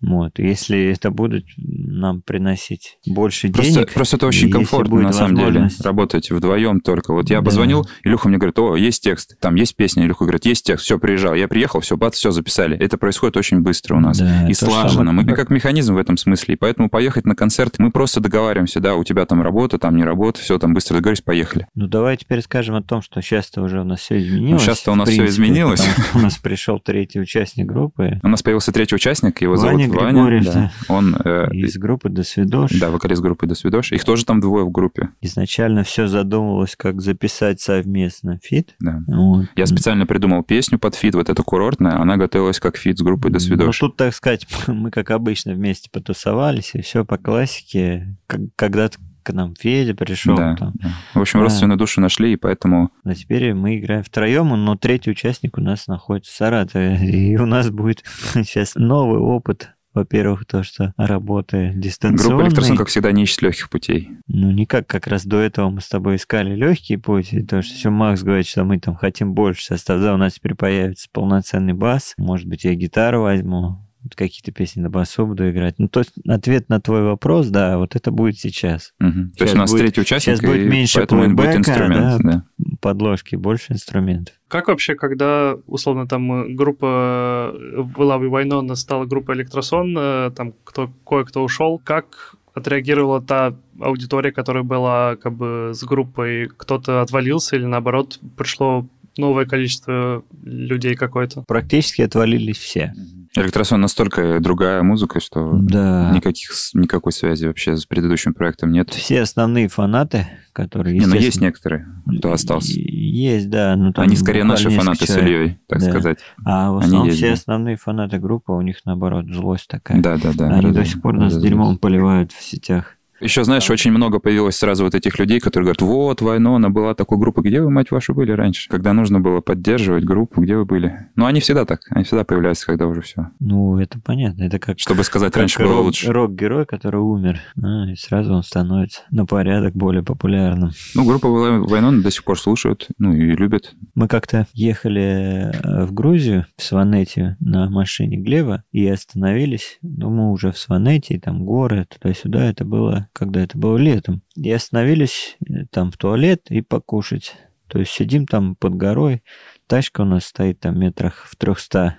[0.06, 0.38] Вот.
[0.38, 3.94] Если это будет нам приносить больше Просто, денег...
[3.94, 5.70] просто это очень комфортно, на самом деле.
[5.84, 7.14] Работаете вдвоем только.
[7.14, 7.46] Вот я Да.
[7.46, 10.04] позвонил, Илюха мне говорит, о, есть текст, там есть песня.
[10.06, 11.34] Илюха говорит, есть текст, все, приезжал.
[11.36, 12.78] Я приехал, все, бац, все записали.
[12.78, 14.18] Это происходит очень быстро у нас.
[14.20, 15.12] Да, и слаженно.
[15.14, 16.56] мы- как механизм в этом смысле.
[16.56, 20.04] И поэтому поехать на концерт, мы просто договариваемся, да, у тебя там работа, там не
[20.04, 21.68] работа, все, там быстро договорились, поехали.
[21.76, 24.62] Ну, давай теперь скажем о том, что сейчас-то уже у нас все изменилось.
[24.64, 25.80] щас-то у нас принципе, изменилось.
[25.82, 29.84] потому что У нас пришел третий участник группы У нас появился третий участник, его Ваня
[29.86, 30.72] зовут Григорьев, да.
[30.88, 32.72] Он, э, из группы «До свидос».
[32.80, 33.92] да, вокалист группы «До свидос».
[33.92, 35.10] Их тоже там двое в группе.
[35.22, 38.76] Изначально все задумывалось, как записать совместно feat.
[38.80, 39.02] Да.
[39.08, 39.46] Вот.
[39.56, 43.30] Я специально придумал песню под feat, вот эта курортная, она готовилась как feat с группой
[43.30, 43.78] «До Ну, свидос».
[43.80, 48.18] тут, так сказать, мы, как обычно, вместе потусовались, и все по классике.
[48.56, 50.74] Когда-то к нам Федя пришел, Да, там.
[50.76, 50.90] да.
[51.14, 51.46] В общем, Да.
[51.46, 55.88] родственную душу нашли, и поэтому а теперь мы играем втроем, но третий участник у нас
[55.88, 58.04] находится в Саратове, и у нас будет
[58.34, 59.70] сейчас новый опыт.
[59.94, 62.46] Во-первых, то, что работы группа дистанционной.
[62.46, 64.10] Электросон, как всегда, не ищет легких путей.
[64.28, 67.76] Ну, никак, как раз до этого мы с тобой искали легкий путь, и то, что
[67.76, 71.74] все Макс говорит, что мы там хотим больше состав, да, у нас теперь появится полноценный
[71.74, 73.80] бас, может быть, я гитару возьму,
[74.16, 75.76] какие-то песни на басу буду играть.
[75.78, 78.94] Ну, то есть ответ на твой вопрос, да, вот это будет сейчас.
[79.00, 79.32] Мгм.
[79.32, 82.22] То Щас есть у нас будет- третий участник, щас будет меньше поэтому будет инструмент.
[82.24, 82.44] да.
[82.58, 82.73] да.
[82.84, 84.36] Подложки, больше инструментов.
[84.50, 87.56] Как вообще, когда, условно, там э, группа
[87.96, 94.64] Вылавы Вайнона стала группой Электросон, э, там кто, кое-кто ушел, как отреагировала та аудитория, которая
[94.64, 98.86] была как бы с группой, кто-то отвалился или наоборот пришло
[99.18, 101.44] новое количество людей какое-то.
[101.48, 102.94] Практически отвалились все.
[103.36, 106.12] Электросон настолько другая музыка, что Да.
[106.14, 108.92] никаких, никакой связи вообще с предыдущим проектом нет.
[108.92, 111.00] Все основные фанаты, которые...
[111.00, 111.88] Не, но есть некоторые,
[112.20, 112.74] кто остался.
[112.80, 113.76] Есть, да.
[113.76, 115.28] Ну, там Они скорее наши фанаты с человек.
[115.28, 115.90] Ильей, так Да.
[115.90, 116.20] сказать.
[116.46, 117.34] А в Они основном есть, все да.
[117.34, 120.00] основные фанаты группы, у них, наоборот, злость такая.
[120.00, 120.50] Да, да, да.
[120.54, 122.98] Они раз- до сих пор нас раз- дерьмом поливают в сетях.
[123.20, 127.18] Еще, знаешь, очень много появилось сразу вот этих людей, которые говорят, вот, Вайнона была такой
[127.18, 128.70] группа, где вы, мать вашу, были раньше?
[128.70, 131.08] Когда нужно было поддерживать группу, где вы были?
[131.16, 133.28] Ну, они всегда так, они всегда появляются, когда уже все.
[133.40, 134.44] Ну, это понятно.
[134.44, 136.12] Это как, Чтобы сказать, как раньше было рок- лучше.
[136.12, 137.40] рок-герой, который умер.
[137.62, 140.72] А, и сразу он становится на порядок более популярным.
[140.96, 143.74] Ну, группа Вайнона до сих пор слушают, ну, и любят.
[143.96, 149.78] Мы как-то ехали э, в Грузию, в Сванете на машине Глеба и остановились.
[149.82, 152.44] Ну, мы уже в Сванете, там горы, туда-сюда.
[152.46, 154.22] Это было, когда это было летом.
[154.36, 157.36] И остановились э, там в туалет и покушать.
[157.68, 159.24] То есть сидим там под горой,
[159.68, 161.98] тачка у нас стоит там метрах в трехста.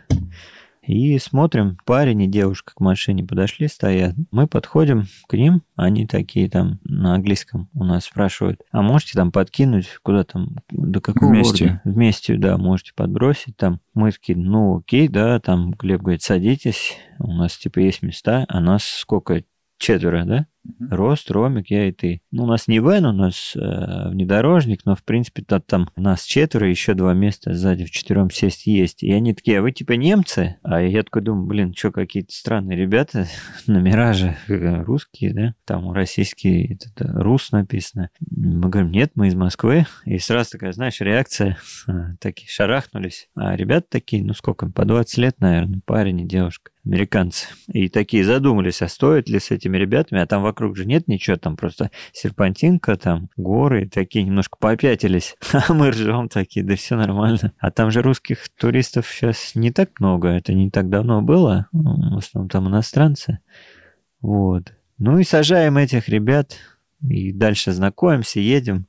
[0.86, 4.14] И смотрим, парень и девушка к машине подошли, стоят.
[4.30, 9.32] Мы подходим к ним, они такие там на английском у нас спрашивают, а можете там
[9.32, 11.64] подкинуть куда там, до какого Вместе.
[11.64, 11.80] города?
[11.84, 13.80] Вместе, да, можете подбросить там.
[13.94, 18.60] Мы такие, ну окей, да, там Глеб говорит, садитесь, у нас типа есть места, а
[18.60, 19.42] нас сколько,
[19.78, 20.46] четверо, да?
[20.90, 22.22] Рост, Ромик, я и ты.
[22.30, 26.24] Ну, у нас не вен, у нас э, внедорожник, но, в принципе, то, там нас
[26.24, 29.02] четверо, еще два места сзади в четвером сесть есть.
[29.02, 30.56] И они такие, а вы типа немцы?
[30.62, 33.26] А я такой думаю, блин, что какие-то странные ребята,
[33.66, 35.54] номера же э, русские, да?
[35.66, 38.08] Там российские, это, рус написано.
[38.30, 39.86] Мы говорим, нет, мы из Москвы.
[40.06, 43.28] И сразу такая, знаешь, реакция, э, такие шарахнулись.
[43.34, 47.48] А ребята такие, ну сколько, по 20 лет, наверное, парень и девушка американцы.
[47.68, 51.36] И такие задумались, а стоит ли с этими ребятами, а там вокруг же нет ничего,
[51.36, 55.36] там просто серпантинка, там горы, такие немножко попятились.
[55.66, 57.52] А мы ржем такие, да все нормально.
[57.58, 62.18] А там же русских туристов сейчас не так много, это не так давно было, в
[62.18, 63.38] основном там иностранцы.
[64.20, 64.72] Вот.
[64.98, 66.56] Ну и сажаем этих ребят,
[67.08, 68.86] и дальше знакомимся, едем.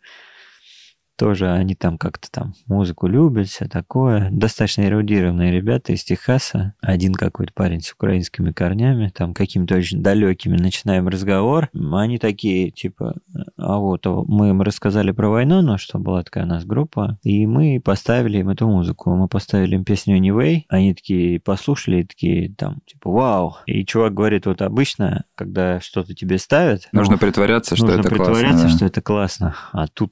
[1.18, 4.30] Тоже они там как-то там музыку любят, все такое.
[4.32, 6.74] Достаточно эрудированные ребята из Техаса.
[6.82, 10.58] Один какой-то парень с украинскими корнями, там какими-то очень далекими.
[10.58, 11.70] Начинаем разговор.
[11.74, 13.16] Они такие, типа,
[13.58, 17.18] а вот а мы им рассказали про войну, но что была такая у нас группа,
[17.24, 19.16] и мы поставили им эту музыку.
[19.16, 20.64] Мы поставили им песню Anyway.
[20.70, 23.58] Они такие послушали, и такие там, типа, вау.
[23.66, 26.88] И чувак говорит, вот обычно, когда что-то тебе ставят...
[26.92, 28.70] Нужно ну, притворяться, что нужно это притворяться, классно.
[28.70, 28.76] да.
[28.76, 29.56] что это классно.
[29.72, 30.12] А тут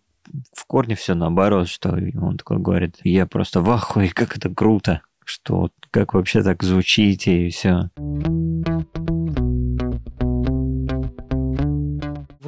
[0.55, 5.01] в корне все наоборот, что он такой говорит, я просто в ахуе, как это круто,
[5.25, 7.89] что как вообще так звучите и все.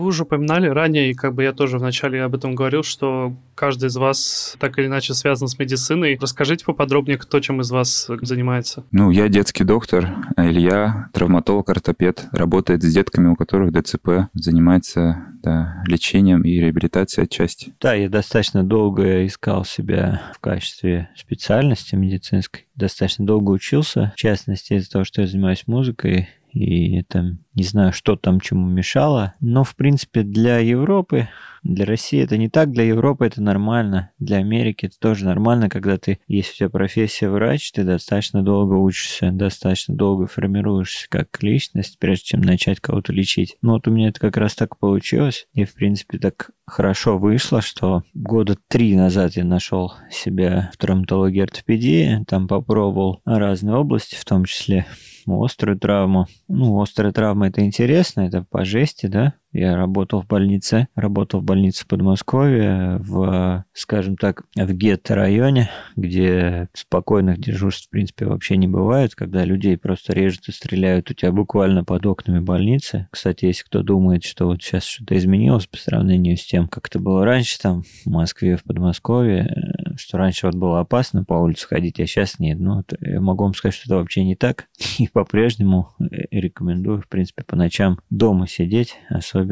[0.06, 3.88] Вы уже упоминали ранее, и как бы я тоже вначале об этом говорил, что каждый
[3.88, 6.16] из вас так или иначе связан с медициной.
[6.22, 8.84] Расскажите поподробнее, кто чем из вас занимается.
[8.92, 15.26] Ну, я детский доктор, а Илья травматолог, ортопед, работает с детками, у которых ДЦП, занимается
[15.42, 17.74] да, лечением и реабилитацией отчасти.
[17.82, 24.74] Да, я достаточно долго искал себя в качестве специальности медицинской, достаточно долго учился, в частности
[24.74, 29.64] из-за того, что я занимаюсь музыкой, и это не знаю, что там чему мешало, но
[29.64, 31.30] в принципе для Европы,
[31.64, 35.98] для России это не так, для Европы это нормально, для Америки это тоже нормально, когда
[35.98, 41.98] ты, если у тебя профессия врач, ты достаточно долго учишься, достаточно долго формируешься как личность,
[41.98, 43.58] прежде чем начать кого-то лечить.
[43.62, 47.62] Ну вот у меня это как раз так получилось, и в принципе так хорошо вышло,
[47.62, 54.26] что года три назад я нашел себя в травматологии ортопедии, там попробовал разные области, в
[54.26, 54.86] том числе
[55.28, 56.28] острую травму.
[56.48, 59.36] Ну, острая травма это интересно, это по жести, да.
[59.56, 66.68] Я работал в больнице, работал в больнице в Подмосковье, в, скажем так, в гетто-районе, где
[66.74, 71.32] спокойных дежурств, в принципе, вообще не бывает, когда людей просто режут и стреляют у тебя
[71.32, 73.08] буквально под окнами больницы.
[73.12, 77.00] Кстати, если кто думает, что вот сейчас что-то изменилось по сравнению с тем, как это
[77.00, 82.02] было раньше, там, в Москве, в Подмосковье, что раньше вот было опасно по улице ходить,
[82.02, 82.60] а сейчас нет.
[82.60, 84.66] Ну, я могу вам сказать, что это вообще не так.
[85.00, 89.45] И по-прежнему рекомендую, в принципе, по ночам дома сидеть, особенно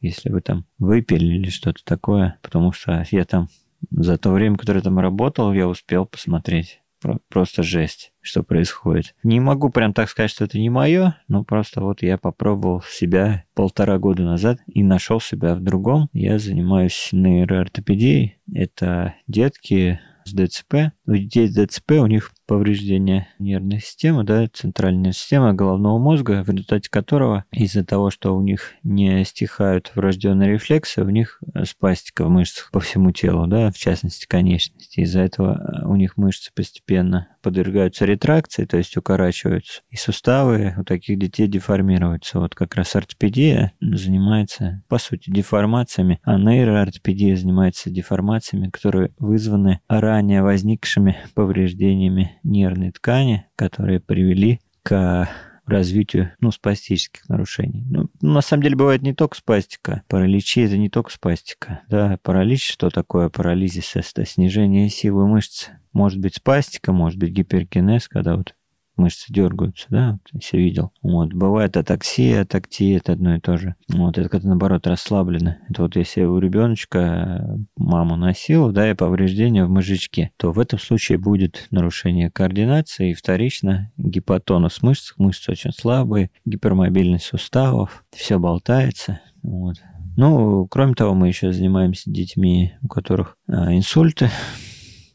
[0.00, 3.48] если вы там выпили или что-то такое, потому что я там
[3.90, 6.80] за то время, которое я там работал, я успел посмотреть.
[7.28, 9.16] Просто жесть, что происходит.
[9.24, 13.42] Не могу прям так сказать, что это не мое, но просто вот я попробовал себя
[13.54, 16.08] полтора года назад и нашел себя в другом.
[16.12, 18.38] Я занимаюсь нейроортопедией.
[18.54, 20.92] Это детки с ДЦП.
[21.06, 26.50] У детей с ДЦП у них повреждение нервной системы, да, центральной системы головного мозга, в
[26.50, 32.28] результате которого из-за того, что у них не стихают врожденные рефлексы, у них спастика в
[32.28, 35.00] мышцах по всему телу, да, в частности конечности.
[35.00, 41.18] Из-за этого у них мышцы постепенно подвергаются ретракции, то есть укорачиваются, и суставы у таких
[41.18, 42.38] детей деформируются.
[42.38, 50.42] Вот как раз ортопедия занимается, по сути, деформациями, а нейроортопедия занимается деформациями, которые вызваны ранее
[50.42, 55.28] возникшими повреждениями нервной ткани, которые привели к
[55.66, 57.84] развитию, ну, спастических нарушений.
[57.88, 60.02] Ну, на самом деле бывает не только спастика.
[60.08, 61.82] Параличи– это не только спастика.
[61.88, 63.94] Да, паралич, что такое парализис?
[63.94, 65.68] Это снижение силы мышц.
[65.92, 68.54] Может быть спастика, может быть гиперкинез, когда вот
[69.02, 70.92] мышцы дергаются, да, если видел.
[71.02, 73.74] Вот, бывает атаксия, атактия, это одно и то же.
[73.88, 75.56] Вот, это когда, наоборот, расслаблено.
[75.68, 80.78] Это вот если у ребеночка маму носил, да, и повреждение в мозжечке, то в этом
[80.78, 89.20] случае будет нарушение координации и вторично гипотонус мышц, мышцы очень слабые, гипермобильность суставов, все болтается,
[89.42, 89.76] вот.
[90.16, 94.30] Ну, кроме того, мы еще занимаемся детьми, у которых а, инсульты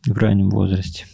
[0.06, 1.06] в раннем возрасте.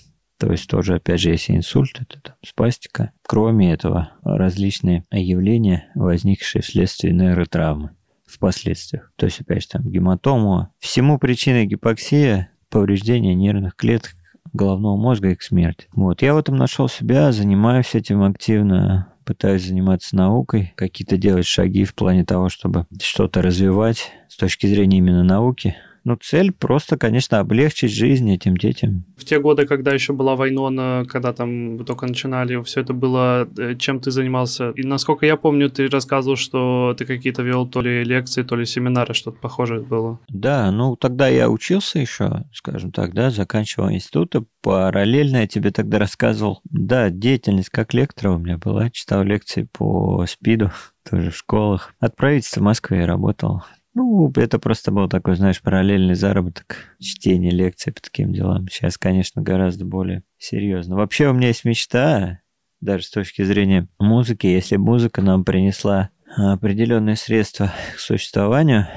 [0.43, 3.13] То есть тоже, опять же, если инсульт, это там, спастика.
[3.25, 7.91] Кроме этого, различные явления, возникшие вследствие нейротравмы
[8.25, 9.13] в последствиях.
[9.15, 10.73] То есть, опять же, там гематома.
[10.79, 14.15] Всему причиной гипоксия, повреждение нервных клеток
[14.51, 15.87] головного мозга и к смерти.
[15.93, 21.85] Вот, я в этом нашел себя, занимаюсь этим активно, пытаюсь заниматься наукой, какие-то делать шаги
[21.85, 27.39] в плане того, чтобы что-то развивать с точки зрения именно науки, ну, цель просто, конечно,
[27.39, 29.05] облегчить жизнь этим детям.
[29.17, 33.47] В те годы, когда еще была война, когда там вы только начинали, все это было,
[33.57, 34.71] э, чем ты занимался?
[34.71, 38.65] И насколько я помню, ты рассказывал, что ты какие-то вел то ли лекции, то ли
[38.65, 40.19] семинары, что-то похожее было.
[40.27, 45.99] Да, ну тогда я учился еще, скажем так, да, заканчивал институт, параллельно я тебе тогда
[45.99, 50.71] рассказывал, да, деятельность как лектора у меня была, читал лекции по СПИДу,
[51.09, 51.93] тоже в школах.
[51.99, 53.63] От правительства Москвы я работал.
[53.95, 58.67] Ну, это просто был такой, знаешь, параллельный заработок, чтение лекций по таким делам.
[58.67, 60.95] Сейчас, конечно, гораздо более серьезно.
[60.95, 62.39] Вообще у меня есть мечта,
[62.81, 68.87] даже с точки зрения музыки, если музыка нам принесла определенные средства к существованию,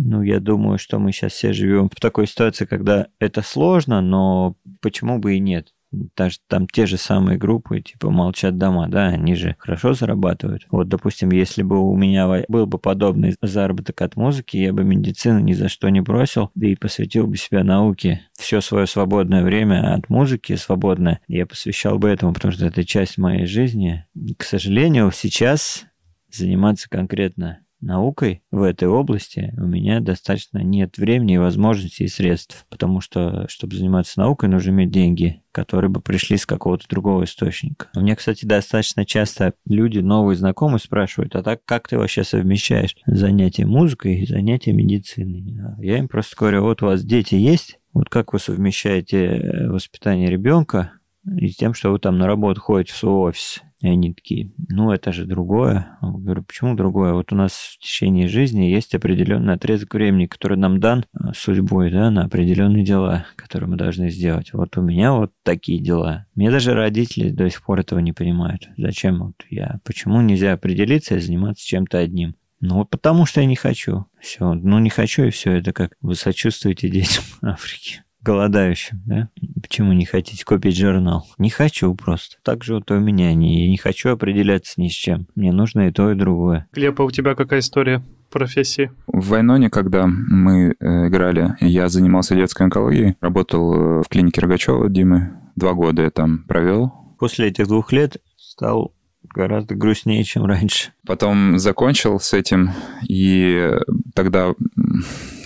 [0.00, 4.56] ну, я думаю, что мы сейчас все живем в такой ситуации, когда это сложно, но
[4.80, 5.74] почему бы и нет?
[5.90, 10.66] Даже там те же самые группы, типа «Молчат дома», да, они же хорошо зарабатывают.
[10.70, 15.38] Вот, допустим, если бы у меня был бы подобный заработок от музыки, я бы медицину
[15.38, 18.22] ни за что не бросил, да и посвятил бы себя науке.
[18.38, 23.18] Все свое свободное время от музыки свободное я посвящал бы этому, потому что это часть
[23.18, 24.06] моей жизни.
[24.36, 25.86] К сожалению, сейчас
[26.30, 33.00] заниматься конкретно наукой в этой области у меня достаточно нет времени возможностей и средств, потому
[33.00, 37.88] что, чтобы заниматься наукой, нужно иметь деньги, которые бы пришли с какого-то другого источника.
[37.94, 42.96] У меня, кстати, достаточно часто люди, новые знакомые, спрашивают, а так как ты вообще совмещаешь
[43.06, 45.58] занятия музыкой и занятия медициной?
[45.60, 49.68] А я им просто говорю, вот у вас дети есть, вот как вы совмещаете э,
[49.68, 50.92] воспитание ребенка
[51.36, 53.62] и тем, что вы там на работу ходите в свой офис.
[53.80, 55.96] И они такие, ну это же другое.
[56.02, 57.12] Я говорю, почему другое?
[57.12, 61.90] Вот у нас в течение жизни есть определенный отрезок времени, который нам дан а, судьбой,
[61.92, 64.52] да, на определенные дела, которые мы должны сделать.
[64.52, 66.26] Вот у меня вот такие дела.
[66.34, 68.68] Мне даже родители до сих пор этого не понимают.
[68.76, 69.78] Зачем вот я?
[69.84, 72.34] Почему нельзя определиться и заниматься чем-то одним?
[72.60, 74.06] Ну, вот потому что я не хочу.
[74.20, 75.52] Все, ну не хочу и все.
[75.52, 79.30] Это как вы сочувствуете детям Африки голодающим, да?
[79.62, 81.26] Почему не хотите купить журнал?
[81.38, 82.36] Не хочу просто.
[82.42, 85.26] Так же вот у меня не, я не хочу определяться ни с чем.
[85.34, 86.68] Мне нужно и то, и другое.
[86.74, 88.02] Глеб, а у тебя какая история?
[88.30, 88.90] профессии?
[89.06, 94.90] В Вайноне, когда мы э, играли, я занимался детской онкологией, работал э, в клинике Рогачева
[94.90, 95.30] Димы.
[95.56, 96.92] Два года я там провел.
[97.18, 98.92] После этих двух лет стал
[99.32, 100.92] гораздо грустнее, чем раньше.
[101.06, 102.70] Потом закончил с этим,
[103.08, 103.72] и
[104.14, 104.52] тогда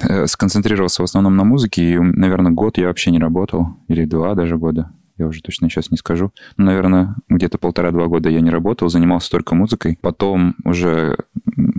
[0.02, 4.34] э, сконцентрировался в основном на музыке, и, наверное, год я вообще не работал, или два
[4.34, 4.92] даже года.
[5.18, 6.32] Я уже точно сейчас не скажу.
[6.56, 9.98] Но, наверное, где-то полтора-два года я не работал, занимался только музыкой.
[10.00, 11.16] Потом уже,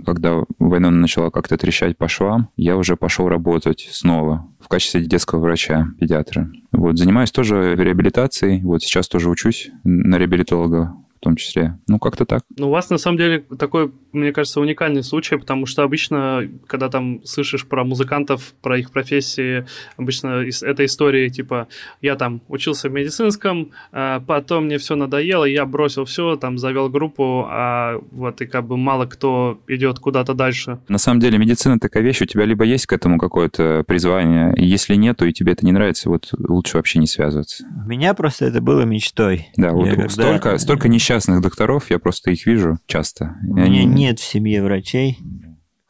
[0.06, 5.40] когда война начала как-то трещать по швам, я уже пошел работать снова в качестве детского
[5.40, 6.50] врача, педиатра.
[6.72, 8.62] Вот, занимаюсь тоже реабилитацией.
[8.62, 11.78] Вот сейчас тоже учусь на реабилитолога том числе.
[11.88, 12.42] Ну, как-то так.
[12.56, 16.88] Ну, у вас на самом деле такой, мне кажется, уникальный случай, потому что обычно, когда
[16.88, 21.66] там слышишь про музыкантов, про их профессии, обычно эта история типа
[22.00, 26.88] я там учился в медицинском, а потом мне все надоело, я бросил все, там завел
[26.88, 30.78] группу, а вот и как бы мало кто идет куда-то дальше.
[30.88, 34.94] На самом деле медицина такая вещь, у тебя либо есть к этому какое-то призвание, если
[34.94, 37.64] нет, то и тебе это не нравится, вот лучше вообще не связываться.
[37.84, 39.48] У меня просто это было мечтой.
[39.56, 40.08] Да, вот когда...
[40.08, 43.36] столько, столько несчастных докторов, я просто их вижу часто.
[43.48, 43.84] У меня они...
[43.84, 45.18] нет в семье врачей,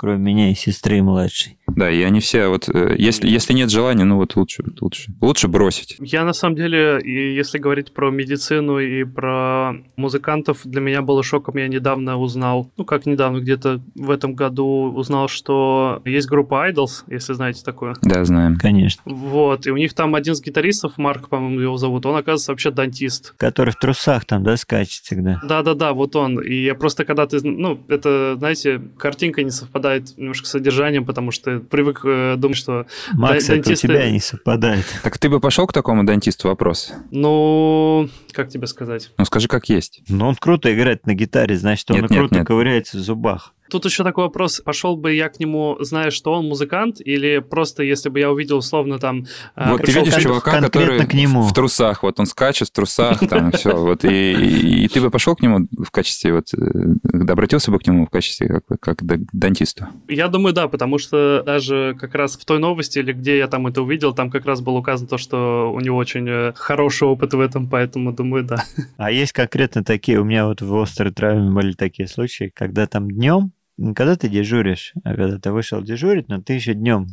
[0.04, 1.56] кроме меня и сестры младшей.
[1.66, 5.48] Да, и они все вот, э, если, если нет желания, ну вот лучше, лучше, лучше
[5.48, 5.96] бросить.
[5.98, 11.56] Я на самом деле, если говорить про медицину и про музыкантов, для меня было шоком,
[11.56, 17.04] я недавно узнал, ну как недавно, где-то в этом году узнал, что есть группа Idols,
[17.08, 17.94] если знаете такое.
[18.02, 18.56] Да, знаем.
[18.56, 19.00] Конечно.
[19.06, 22.70] Вот, и у них там один из гитаристов, Марк, по-моему, его зовут, он, оказывается, вообще
[22.70, 23.34] дантист.
[23.38, 25.40] Который в трусах там, да, скачет всегда.
[25.42, 26.40] Да-да-да, вот он.
[26.42, 31.30] И я просто когда ты, ну, это, знаете, картинка не совпадает немножко с содержанием, потому
[31.30, 33.86] что привык э, думать, что Макс, дантисты...
[33.86, 34.84] это у тебя не совпадает.
[35.02, 36.92] Так ты бы пошел к такому дантисту вопрос?
[37.10, 39.10] Ну, как тебе сказать?
[39.18, 40.02] Ну, скажи, как есть.
[40.08, 42.46] Ну, он круто играет на гитаре, значит, он нет, круто нет.
[42.46, 43.54] ковыряется в зубах.
[43.70, 47.82] Тут еще такой вопрос, пошел бы я к нему, зная, что он музыкант, или просто
[47.82, 49.26] если бы я увидел условно там...
[49.54, 51.42] А, вот ты видишь чувака, который к нему.
[51.42, 55.34] в трусах, вот он скачет в трусах, там все, вот, и, и, ты бы пошел
[55.34, 58.98] к нему в качестве, вот, э, обратился бы к нему в качестве как, как
[59.32, 59.86] дантисту?
[60.08, 63.66] Я думаю, да, потому что даже как раз в той новости, или где я там
[63.66, 67.32] это увидел, там как раз было указано то, что у него очень э, хороший опыт
[67.32, 68.64] в этом, поэтому думаю, да.
[68.98, 73.10] А есть конкретно такие, у меня вот в острой травме были такие случаи, когда там
[73.10, 77.06] днем не когда ты дежуришь, а когда ты вышел дежурить, но ты еще днем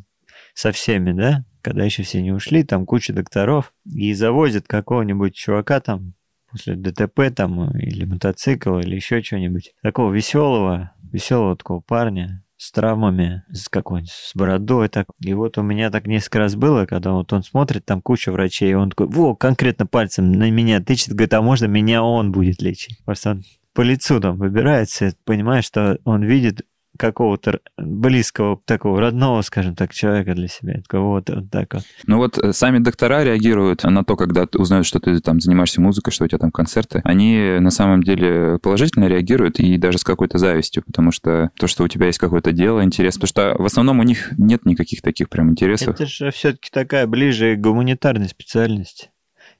[0.53, 5.79] со всеми, да, когда еще все не ушли, там куча докторов, и завозят какого-нибудь чувака
[5.79, 6.13] там
[6.49, 9.73] после ДТП там или мотоцикл или еще что-нибудь.
[9.81, 15.07] Такого веселого, веселого такого парня с травмами, с какой-нибудь, с бородой так.
[15.19, 18.71] И вот у меня так несколько раз было, когда вот он смотрит, там куча врачей,
[18.71, 22.61] и он такой, во, конкретно пальцем на меня тычет, говорит, а можно меня он будет
[22.61, 23.03] лечить?
[23.03, 23.43] Просто он
[23.73, 26.61] по лицу там выбирается, понимаешь, что он видит
[26.97, 30.81] какого-то близкого, такого родного, скажем так, человека для себя.
[30.87, 31.83] Кого-то вот так вот.
[32.05, 36.11] Ну вот э, сами доктора реагируют на то, когда узнают, что ты там занимаешься музыкой,
[36.11, 37.01] что у тебя там концерты.
[37.03, 41.83] Они на самом деле положительно реагируют и даже с какой-то завистью, потому что то, что
[41.83, 45.29] у тебя есть какое-то дело, интерес, потому что в основном у них нет никаких таких
[45.29, 45.95] прям интересов.
[45.95, 49.11] Это же все-таки такая ближе гуманитарная специальность.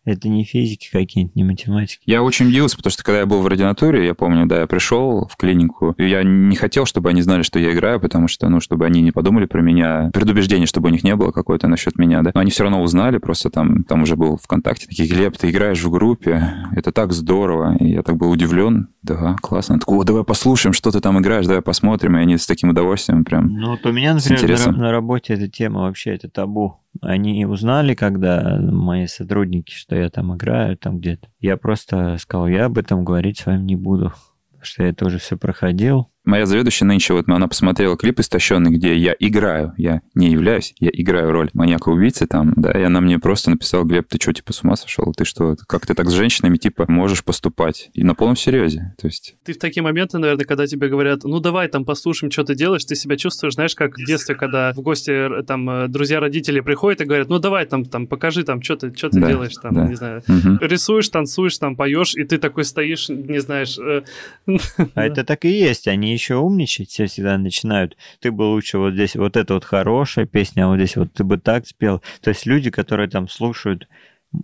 [0.04, 2.02] Это не физики какие-нибудь, не математики.
[2.06, 5.28] Я очень удивился, потому что когда я был в ординатуре, я помню, да, я пришел
[5.28, 8.60] в клинику, и я не хотел, чтобы они знали, что я играю, потому что, ну,
[8.60, 12.24] чтобы они не подумали про меня, предубеждение, чтобы у них не было какое-то насчет меня,
[12.24, 12.32] да.
[12.34, 15.84] Но они все равно узнали, просто там, там уже был ВКонтакте, такие, Глеб, ты играешь
[15.84, 17.78] в группе, это так здорово.
[17.80, 19.80] И я так был удивлен, да, классно.
[19.80, 23.24] Такой, о, давай послушаем, что ты там играешь, давай посмотрим, и они с таким удовольствием
[23.24, 26.78] прям Ну, вот у меня, например, на, на работе эта тема вообще, это табу.
[27.00, 31.30] Они узнали, когда мои сотрудники, что я там играю, там где-то.
[31.40, 34.14] Я просто сказал, я об этом говорить с вами не буду,
[34.62, 36.11] что я тоже все проходил.
[36.24, 40.92] Моя заведующая нынче, вот она посмотрела клип истощенный, где я играю, я не являюсь, я
[40.94, 44.64] играю роль маньяка-убийцы там, да, и она мне просто написала, Глеб, ты что, типа, с
[44.64, 45.12] ума сошел?
[45.18, 47.90] Ты что, как ты так с женщинами, типа, можешь поступать?
[47.94, 49.36] И на полном серьезе, то есть...
[49.44, 52.86] Ты в такие моменты, наверное, когда тебе говорят, ну, давай там послушаем, что ты делаешь,
[52.86, 57.02] ты себя чувствуешь, знаешь, как в детстве, когда в гости э, там э, друзья-родители приходят
[57.02, 59.74] и говорят, ну, давай там, там, покажи там, что ты, что ты да, делаешь там,
[59.74, 59.88] да.
[59.88, 60.58] не знаю, угу.
[60.62, 63.80] рисуешь, танцуешь, там, поешь, и ты такой стоишь, не знаешь...
[63.80, 64.04] Э,
[64.94, 68.94] а это так и есть, они еще умничать, все всегда начинают, ты бы лучше вот
[68.94, 72.02] здесь, вот это вот хорошая песня, а вот здесь вот ты бы так спел.
[72.22, 73.88] То есть люди, которые там слушают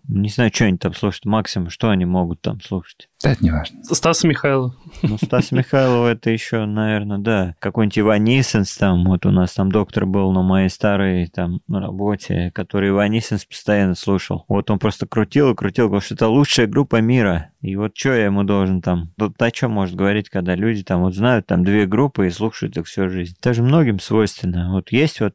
[0.08, 3.10] не знаю, что они там слушают, максимум, что они могут там слушать.
[3.24, 3.84] Да, это не важно.
[3.84, 4.76] Стас Михайлов.
[5.02, 7.56] Ну, Стас Михайлов это еще, наверное, да.
[7.60, 12.90] Какой-нибудь Иванисенс там, вот у нас там доктор был на моей старой там работе, который
[12.90, 14.44] Иванисенс постоянно слушал.
[14.48, 17.52] Вот он просто крутил и крутил, говорил, что это лучшая группа мира.
[17.62, 19.14] И вот что я ему должен там...
[19.18, 22.78] Тут о чем может говорить, когда люди там вот знают там две группы и слушают
[22.78, 23.36] их всю жизнь.
[23.40, 24.72] Это же многим свойственно.
[24.74, 25.34] Вот есть вот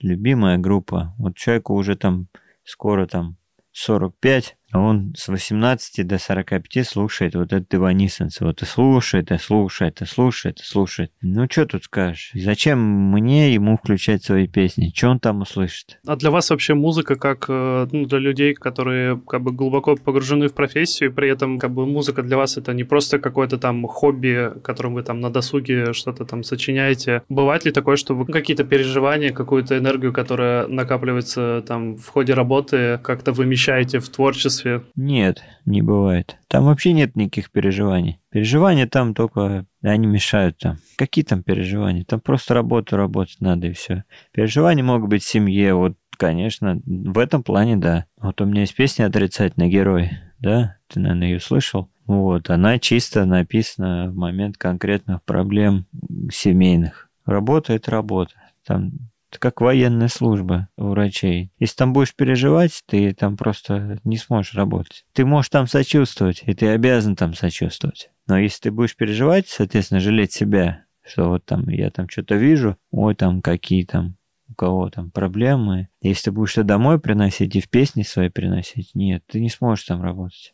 [0.00, 2.26] любимая группа, вот человеку уже там
[2.64, 3.36] скоро там
[3.72, 8.40] 45, а он с 18 до 45 слушает вот этот Иванисенс.
[8.40, 11.12] Вот и слушает, и слушает, и слушает, и слушает.
[11.20, 12.30] Ну, что тут скажешь?
[12.34, 12.78] Зачем
[13.12, 14.92] мне ему включать свои песни?
[14.94, 15.98] Что он там услышит?
[16.06, 20.48] А для вас вообще музыка как э, ну, для людей, которые как бы глубоко погружены
[20.48, 23.86] в профессию, и при этом как бы музыка для вас это не просто какое-то там
[23.86, 27.22] хобби, которым вы там на досуге что-то там сочиняете.
[27.28, 32.98] Бывает ли такое, что вы какие-то переживания, какую-то энергию, которая накапливается там в ходе работы,
[33.02, 34.82] как-то вымещаете в творчестве присутствие?
[34.96, 36.36] Нет, не бывает.
[36.48, 38.20] Там вообще нет никаких переживаний.
[38.30, 40.78] Переживания там только, они мешают там.
[40.96, 42.04] Какие там переживания?
[42.04, 44.04] Там просто работу работать надо и все.
[44.32, 48.06] Переживания могут быть в семье, вот, конечно, в этом плане, да.
[48.20, 50.76] Вот у меня есть песня «Отрицательный герой», да?
[50.88, 51.88] Ты, наверное, ее слышал?
[52.06, 55.86] Вот, она чисто написана в момент конкретных проблем
[56.30, 57.08] семейных.
[57.24, 58.34] Работа– это работа.
[58.66, 58.90] Там
[59.32, 61.50] это как военная служба у врачей.
[61.58, 65.06] Если там будешь переживать, ты там просто не сможешь работать.
[65.14, 68.10] Ты можешь там сочувствовать, и ты обязан там сочувствовать.
[68.26, 72.76] Но если ты будешь переживать, соответственно, жалеть себя, что вот там я там что-то вижу,
[72.90, 74.16] ой, там какие там
[74.50, 75.88] у кого там проблемы.
[76.02, 79.86] Если ты будешь это домой приносить и в песни свои приносить, нет, ты не сможешь
[79.86, 80.52] там работать.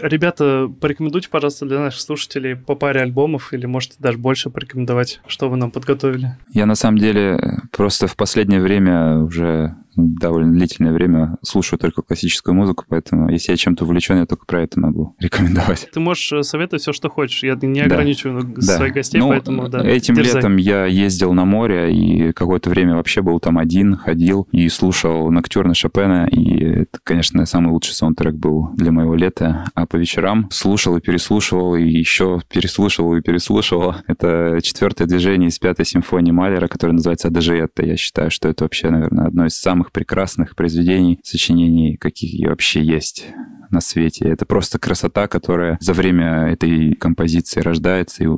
[0.00, 5.48] Ребята, порекомендуйте, пожалуйста, для наших слушателей по паре альбомов или можете даже больше порекомендовать, что
[5.48, 6.36] вы нам подготовили.
[6.52, 12.54] Я на самом деле просто в последнее время уже довольно длительное время слушаю только классическую
[12.54, 15.88] музыку, поэтому если я чем-то увлечен, я только про это могу рекомендовать.
[15.92, 17.42] Ты можешь э, советовать все, что хочешь.
[17.42, 18.76] Я не ограничиваю да.
[18.76, 19.80] своих гостей, ну, поэтому да.
[19.86, 20.36] Этим дерзай.
[20.36, 25.30] летом я ездил на море и какое-то время вообще был там один, ходил и слушал
[25.30, 29.64] Ноктюрна Шопена, и это, конечно, самый лучший саундтрек был для моего лета.
[29.74, 33.96] А по вечерам слушал и переслушивал, и еще переслушивал и переслушивал.
[34.06, 37.84] Это четвертое движение из пятой симфонии Малера, которое называется «Адажиетта».
[37.84, 42.82] Я считаю, что это вообще, наверное, одно из самых самых прекрасных произведений, сочинений, каких вообще
[42.82, 43.26] есть
[43.70, 44.28] на свете.
[44.28, 48.28] Это просто красота, которая за время этой композиции рождается и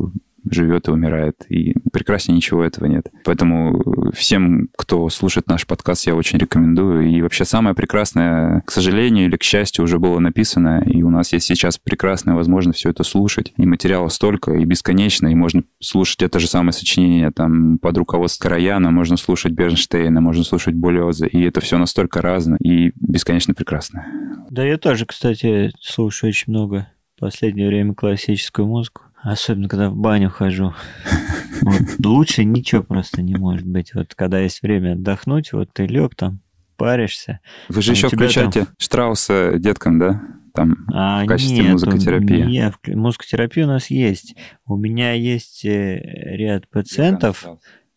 [0.49, 1.45] живет и умирает.
[1.49, 3.09] И прекраснее ничего этого нет.
[3.25, 7.09] Поэтому всем, кто слушает наш подкаст, я очень рекомендую.
[7.09, 10.83] И вообще самое прекрасное, к сожалению или к счастью, уже было написано.
[10.87, 13.53] И у нас есть сейчас прекрасная возможность все это слушать.
[13.57, 15.29] И материала столько, и бесконечно.
[15.29, 20.45] И можно слушать это же самое сочинение там под руководством Караяна, можно слушать Бернштейна, можно
[20.45, 21.27] слушать Болеза.
[21.27, 24.07] И это все настолько разно и бесконечно прекрасно.
[24.51, 29.03] Да, я тоже, кстати, слушаю очень много в последнее время классическую музыку.
[29.23, 30.75] Особенно, когда в баню хожу.
[31.63, 33.95] Вот, лучше ничего просто не может быть.
[33.95, 36.41] Вот когда есть время отдохнуть, вот ты лег там,
[36.77, 37.41] паришься.
[37.69, 38.75] Вы же еще включаете там...
[38.79, 40.23] Штрауса деткам, да?
[40.55, 42.43] Там а, в качестве нет, музыкотерапии.
[42.43, 44.35] Нет, музыкотерапия у нас есть.
[44.65, 46.01] У меня есть э,
[46.37, 47.47] ряд пациентов,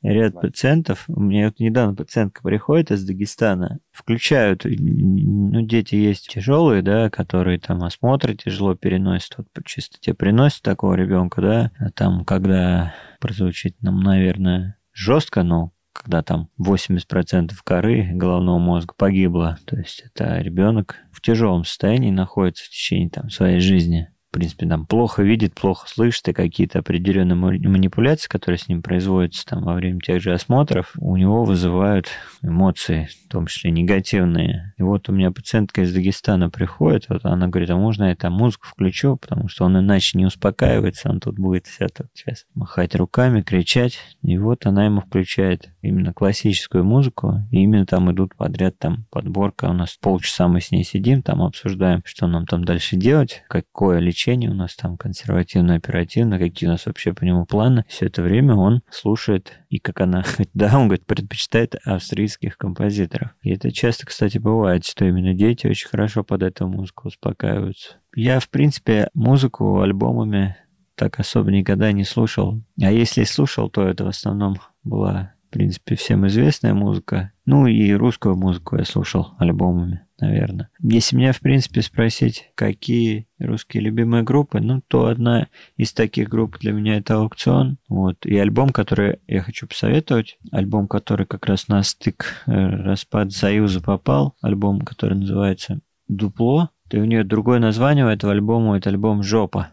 [0.03, 6.81] ряд пациентов, у меня вот недавно пациентка приходит из Дагестана, включают, ну, дети есть тяжелые,
[6.81, 12.25] да, которые там осмотры тяжело переносят, вот чисто тебе приносят такого ребенка, да, а там,
[12.25, 20.03] когда прозвучит нам, наверное, жестко, но когда там 80% коры головного мозга погибло, то есть
[20.03, 25.53] это ребенок в тяжелом состоянии находится в течение там своей жизни, принципе, там плохо видит,
[25.53, 30.33] плохо слышит, и какие-то определенные манипуляции, которые с ним производятся там во время тех же
[30.33, 32.07] осмотров, у него вызывают
[32.41, 34.73] эмоции, в том числе негативные.
[34.77, 38.33] И вот у меня пациентка из Дагестана приходит, вот она говорит, а можно я там
[38.33, 42.95] музыку включу, потому что он иначе не успокаивается, он тут будет вся тут сейчас махать
[42.95, 43.99] руками, кричать.
[44.23, 49.65] И вот она ему включает именно классическую музыку, и именно там идут подряд там подборка.
[49.65, 53.99] У нас полчаса мы с ней сидим, там обсуждаем, что нам там дальше делать, какое
[53.99, 57.85] лечение у нас там консервативно, оперативно, какие у нас вообще по нему планы.
[57.87, 60.23] Все это время он слушает, и как она,
[60.53, 63.31] да, он говорит, предпочитает австрийских композиторов.
[63.41, 67.97] И это часто, кстати, бывает, что именно дети очень хорошо под эту музыку успокаиваются.
[68.15, 70.55] Я, в принципе, музыку альбомами
[70.95, 72.61] так особо никогда не слушал.
[72.81, 77.31] А если слушал, то это в основном была, принципе, всем известная музыка.
[77.45, 80.69] Ну и русскую музыку я слушал альбомами наверное.
[80.79, 85.47] Если меня, в принципе, спросить, какие русские любимые группы, ну, то одна
[85.77, 87.77] из таких групп для меня это «Аукцион».
[87.89, 88.25] Вот.
[88.25, 93.81] И альбом, который я хочу посоветовать, альбом, который как раз на стык э, распад Союза
[93.81, 96.69] попал, альбом, который называется «Дупло».
[96.91, 99.69] И у нее другое название у этого альбома, это альбом «Жопа».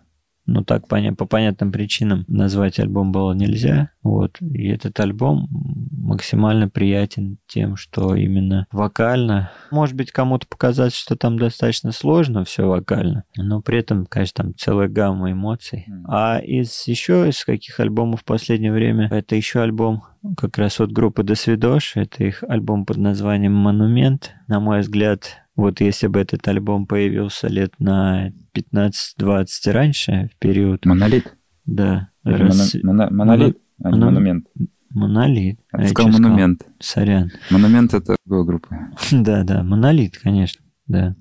[0.52, 3.90] Ну, так по понятным причинам назвать альбом было нельзя.
[4.02, 4.38] Вот.
[4.40, 5.46] И этот альбом
[5.92, 9.52] максимально приятен тем, что именно вокально.
[9.70, 14.54] Может быть, кому-то показать, что там достаточно сложно все вокально, но при этом, конечно, там
[14.56, 15.86] целая гамма эмоций.
[16.08, 20.02] А из еще из каких альбомов в последнее время, это еще альбом
[20.36, 21.96] как раз от группы Досвидош.
[21.96, 24.32] Это их альбом под названием «Монумент».
[24.48, 30.86] На мой взгляд, вот если бы этот альбом появился лет на 15-20 раньше, в период...
[30.86, 31.36] Монолит?
[31.66, 32.08] Да.
[32.24, 32.74] Раз...
[32.82, 33.10] Моно...
[33.10, 34.06] Монолит, а не Моно...
[34.06, 34.46] монумент.
[34.88, 35.60] Монолит.
[35.76, 36.66] Я сказал монумент.
[36.78, 37.30] Сорян.
[37.50, 38.90] Монумент это другая группа.
[39.12, 41.14] да, да, монолит, конечно, да.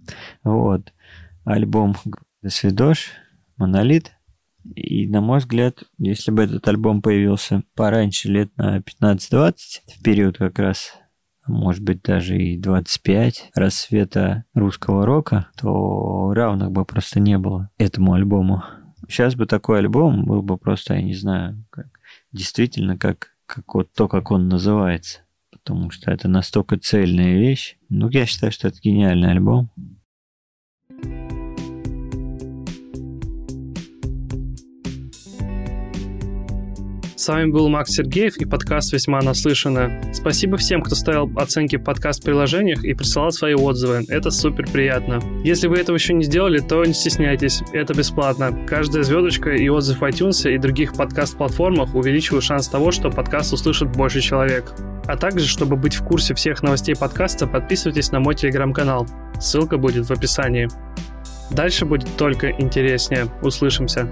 [0.44, 0.94] Вот.
[1.44, 1.96] Альбом
[2.48, 3.12] Свидош,
[3.58, 4.14] Монолит.
[4.76, 9.54] И, на мой взгляд, если бы этот альбом появился пораньше, лет на 15-20,
[9.98, 10.94] в период как раз
[11.50, 18.14] может быть, даже и 25 рассвета русского рока, то равных бы просто не было этому
[18.14, 18.64] альбому.
[19.08, 21.88] Сейчас бы такой альбом был бы просто, я не знаю, как,
[22.32, 25.22] действительно как, как вот то, как он называется.
[25.52, 27.78] Потому что это настолько цельная вещь.
[27.90, 29.72] Ну, я считаю, что это гениальный альбом.
[37.20, 40.02] С вами был Макс Сергеев и подкаст «Весьма наслышано».
[40.14, 44.06] Спасибо всем, кто ставил оценки в подкаст-приложениях и присылал свои отзывы.
[44.08, 45.20] Это супер приятно.
[45.44, 48.58] Если вы этого еще не сделали, то не стесняйтесь, это бесплатно.
[48.66, 53.92] Каждая звездочка и отзыв в iTunes и других подкаст-платформах увеличивают шанс того, что подкаст услышит
[53.92, 54.72] больше человек.
[55.06, 59.06] А также, чтобы быть в курсе всех новостей подкаста, подписывайтесь на мой телеграм-канал.
[59.42, 60.70] Ссылка будет в описании.
[61.52, 63.28] Дальше будет только интереснее.
[63.42, 64.10] Услышимся.